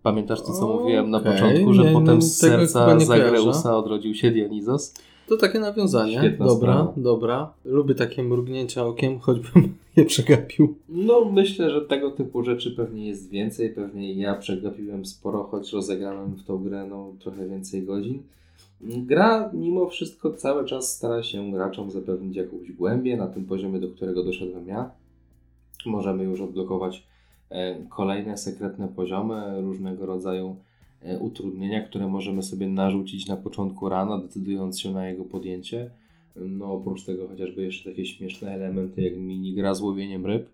[0.04, 4.32] Pamiętasz to, co Okej, mówiłem na początku, że nie, potem z serca Zagreusa odrodził się
[4.32, 4.94] Dionizos?
[5.28, 6.18] To takie nawiązanie.
[6.18, 6.94] Świetna dobra, sprawa.
[6.98, 7.54] dobra.
[7.66, 10.76] Lubię takie mrugnięcia okiem, choćbym je przegapił.
[10.90, 13.70] No, myślę, że tego typu rzeczy pewnie jest więcej.
[13.70, 18.24] Pewnie ja przegapiłem sporo, choć rozegrałem w tą grę no, trochę więcej godzin.
[18.84, 23.88] Gra mimo wszystko cały czas stara się graczom zapewnić jakąś głębię na tym poziomie, do
[23.88, 24.92] którego doszedłem ja.
[25.86, 27.08] Możemy już odblokować
[27.50, 30.56] e, kolejne sekretne poziomy, różnego rodzaju
[31.02, 35.92] e, utrudnienia, które możemy sobie narzucić na początku rana, decydując się na jego podjęcie.
[36.36, 40.50] No oprócz tego chociażby jeszcze takie śmieszne elementy jak minigra z łowieniem ryb.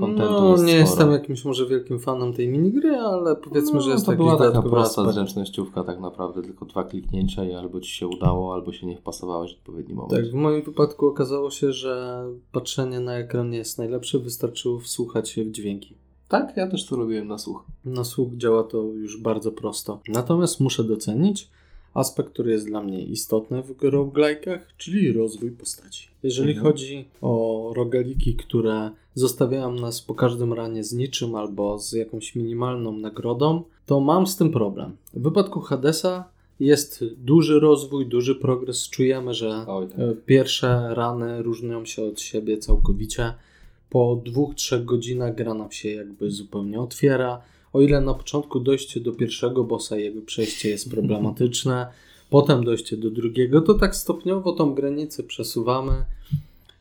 [0.00, 0.80] Kontentu No, jest nie sporo.
[0.90, 4.62] jestem jakimś może wielkim fanem tej minigry, ale powiedzmy, że jest No, to była taka
[4.62, 5.14] prosta aspekt.
[5.14, 9.54] zręcznościówka tak naprawdę, tylko dwa kliknięcia i albo Ci się udało, albo się nie wpasowałeś
[9.54, 10.12] w odpowiedni moment.
[10.12, 15.28] Tak, w moim wypadku okazało się, że patrzenie na ekran nie jest najlepsze, wystarczyło wsłuchać
[15.30, 15.94] się w dźwięki.
[16.28, 17.64] tak, ja też to robiłem na słuch.
[17.84, 20.00] Na słuch działa to już bardzo prosto.
[20.08, 21.50] Natomiast muszę docenić
[21.94, 26.08] aspekt, który jest dla mnie istotny w roguelike'ach, czyli rozwój postaci.
[26.22, 26.66] Jeżeli Mhm.
[26.66, 32.92] chodzi o rogaliki, które zostawiają nas po każdym ranie z niczym albo z jakąś minimalną
[32.96, 34.96] nagrodą, to mam z tym problem.
[35.14, 36.24] W wypadku Hadesa
[36.60, 38.88] jest duży rozwój, duży progres.
[38.90, 39.98] Czujemy, że Oj, tak.
[39.98, 43.34] E, Pierwsze rany różnią się od siebie całkowicie.
[43.90, 47.40] Po dwóch, trzech godzinach gra nam się jakby zupełnie otwiera.
[47.74, 51.86] O ile na początku dojście do pierwszego bossa jego przejście jest problematyczne,
[52.30, 56.04] potem dojście do drugiego, to tak stopniowo tą granicę przesuwamy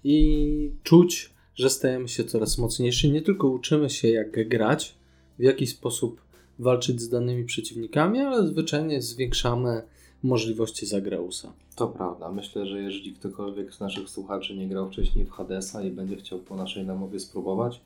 [0.04, 3.12] i czuć, że stajemy się coraz mocniejsi.
[3.12, 4.96] Nie tylko uczymy się jak grać,
[5.39, 6.22] w jaki sposób
[6.60, 9.82] walczyć z danymi przeciwnikami, ale zwyczajnie zwiększamy
[10.24, 11.54] możliwości Zagreusa.
[11.76, 12.32] To prawda.
[12.32, 16.39] Myślę, że jeżeli ktokolwiek z naszych słuchaczy nie grał wcześniej w Hadesa i będzie chciał
[16.39, 17.82] po naszej namowie spróbować,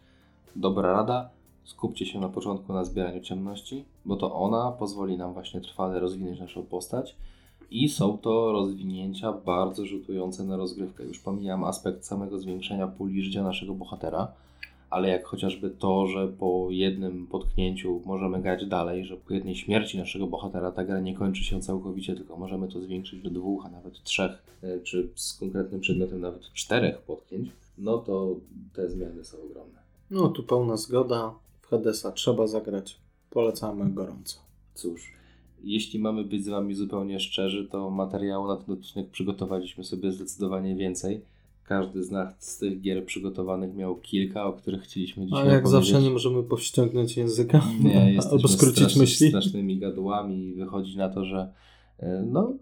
[0.55, 1.36] dobra rada,
[1.68, 6.39] skupcie się na początku na zbieraniu ciemności, bo to ona pozwoli nam właśnie trwale rozwinąć
[6.39, 7.15] naszą postać
[7.72, 11.03] i są to rozwinięcia bardzo rzutujące na rozgrywkę.
[11.03, 14.32] Już pomijam aspekt samego zwiększenia puli życia naszego bohatera,
[14.89, 19.97] ale jak chociażby to, że po jednym potknięciu możemy grać dalej, że po jednej śmierci
[19.97, 23.70] naszego bohatera ta gra nie kończy się całkowicie, tylko możemy to zwiększyć do dwóch, a
[23.70, 28.36] nawet trzech, e, czy z konkretnym przedmiotem nawet czterech potknięć, no to
[28.74, 29.80] te zmiany są ogromne.
[30.11, 31.34] No, tu pełna zgoda.
[31.70, 32.97] Hadesa trzeba zagrać.
[33.30, 34.38] Polecamy gorąco.
[34.74, 35.13] Cóż,
[35.63, 40.76] Jeśli mamy być z Wami zupełnie szczerzy, to materiału na ten odcinek przygotowaliśmy sobie zdecydowanie
[40.76, 41.22] więcej.
[41.63, 45.65] Każdy z nas z tych gier przygotowanych miał kilka, o których chcieliśmy A dzisiaj jak
[45.65, 45.72] opowiedzieć.
[45.72, 49.28] zawsze nie możemy powściągnąć języka Nie, albo skrócić straszny- myśli.
[49.30, 51.53] strasznymi gadułami i wychodzi na to, że
[51.99, 52.53] e, no,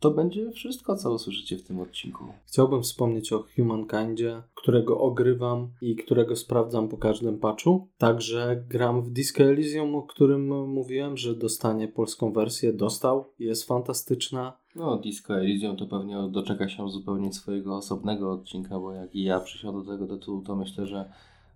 [0.00, 2.24] to będzie wszystko, co usłyszycie w tym odcinku.
[2.46, 7.88] Chciałbym wspomnieć o Humankindzie, którego ogrywam i którego sprawdzam po każdym patchu.
[7.98, 12.72] Także gram w Disco Elysium, o którym mówiłem, że dostanie polską wersję.
[12.72, 14.52] Dostał, jest fantastyczna.
[14.76, 19.40] No, Disco Elysium to pewnie doczeka się zupełnie swojego osobnego odcinka, bo jak i ja
[19.40, 21.12] przysiądę do tego tytułu, to myślę, że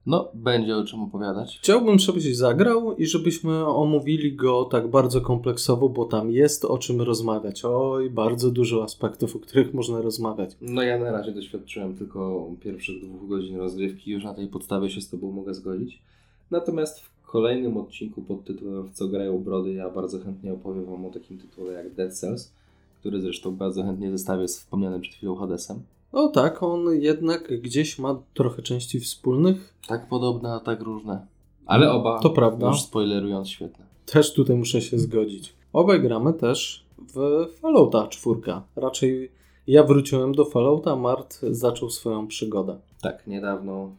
[0.07, 1.59] no, będzie o czym opowiadać.
[1.62, 7.00] Chciałbym, żebyś zagrał i żebyśmy omówili go tak bardzo kompleksowo, bo tam jest o czym
[7.00, 7.64] rozmawiać.
[7.64, 10.57] Oj, bardzo dużo aspektów, o których można rozmawiać.
[10.61, 15.00] No ja na razie doświadczyłem tylko pierwszych dwóch godzin rozgrywki, już na tej podstawie się
[15.00, 16.03] z Tobą mogę zgodzić.
[16.50, 21.07] Natomiast w kolejnym odcinku pod tytułem W co grają brody ja bardzo chętnie opowiem Wam
[21.07, 22.53] o takim tytule jak Dead Cells,
[23.00, 25.82] który zresztą bardzo chętnie zestawię z wspomnianym przed chwilą Hadesem.
[26.12, 29.74] O tak, on jednak gdzieś ma trochę części wspólnych.
[29.88, 31.26] Tak podobne, a tak różne.
[31.66, 32.66] Ale oba, To prawda.
[32.68, 33.84] już spoilerując, świetne.
[34.06, 35.54] Też tutaj muszę się zgodzić.
[35.72, 36.84] Obaj gramy też
[37.14, 38.40] w Fallouta 4.
[38.76, 39.30] Raczej
[39.66, 42.78] ja wróciłem do Fallouta, Mart zaczął swoją przygodę.
[43.02, 43.92] Tak, niedawno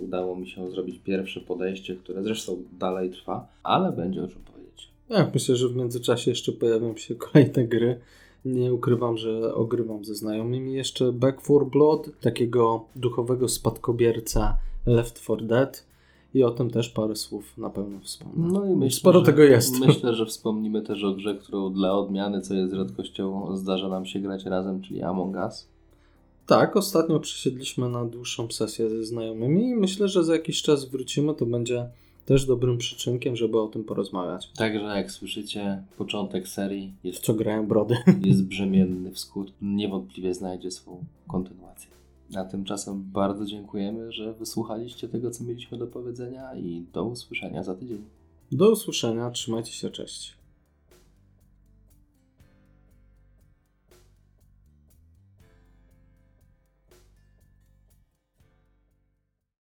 [0.00, 4.42] y, udało mi się zrobić pierwsze podejście, które zresztą dalej trwa, ale będzie o czym
[4.42, 4.90] powiedzieć.
[5.08, 8.00] Ja myślę, że w międzyczasie jeszcze pojawią się kolejne gry.
[8.44, 15.46] Nie ukrywam, że ogrywam ze znajomymi jeszcze Back 4 Blood, takiego duchowego spadkobierca Left 4
[15.46, 15.86] Dead
[16.34, 18.48] i o tym też parę słów na pewno wspomnę.
[18.52, 19.80] No i myślę, Sporo że, tego jest.
[19.86, 24.20] Myślę, że wspomnimy też o grze, którą dla odmiany, co jest rzadkością, zdarza nam się
[24.20, 25.68] grać razem, czyli Among Us.
[26.46, 31.34] Tak, ostatnio przesiedliśmy na dłuższą sesję ze znajomymi i myślę, że za jakiś czas wrócimy,
[31.34, 31.88] to będzie
[32.30, 34.50] też dobrym przyczynkiem, żeby o tym porozmawiać.
[34.56, 37.96] Także jak słyszycie, początek serii W jest, co grają brody.
[38.24, 39.52] jest brzemienny w skut.
[39.62, 41.90] Niewątpliwie znajdzie swą kontynuację.
[42.36, 47.74] A tymczasem bardzo dziękujemy, że wysłuchaliście tego, co mieliśmy do powiedzenia i do usłyszenia za
[47.74, 48.04] tydzień.
[48.52, 50.39] Do usłyszenia, trzymajcie się, cześć.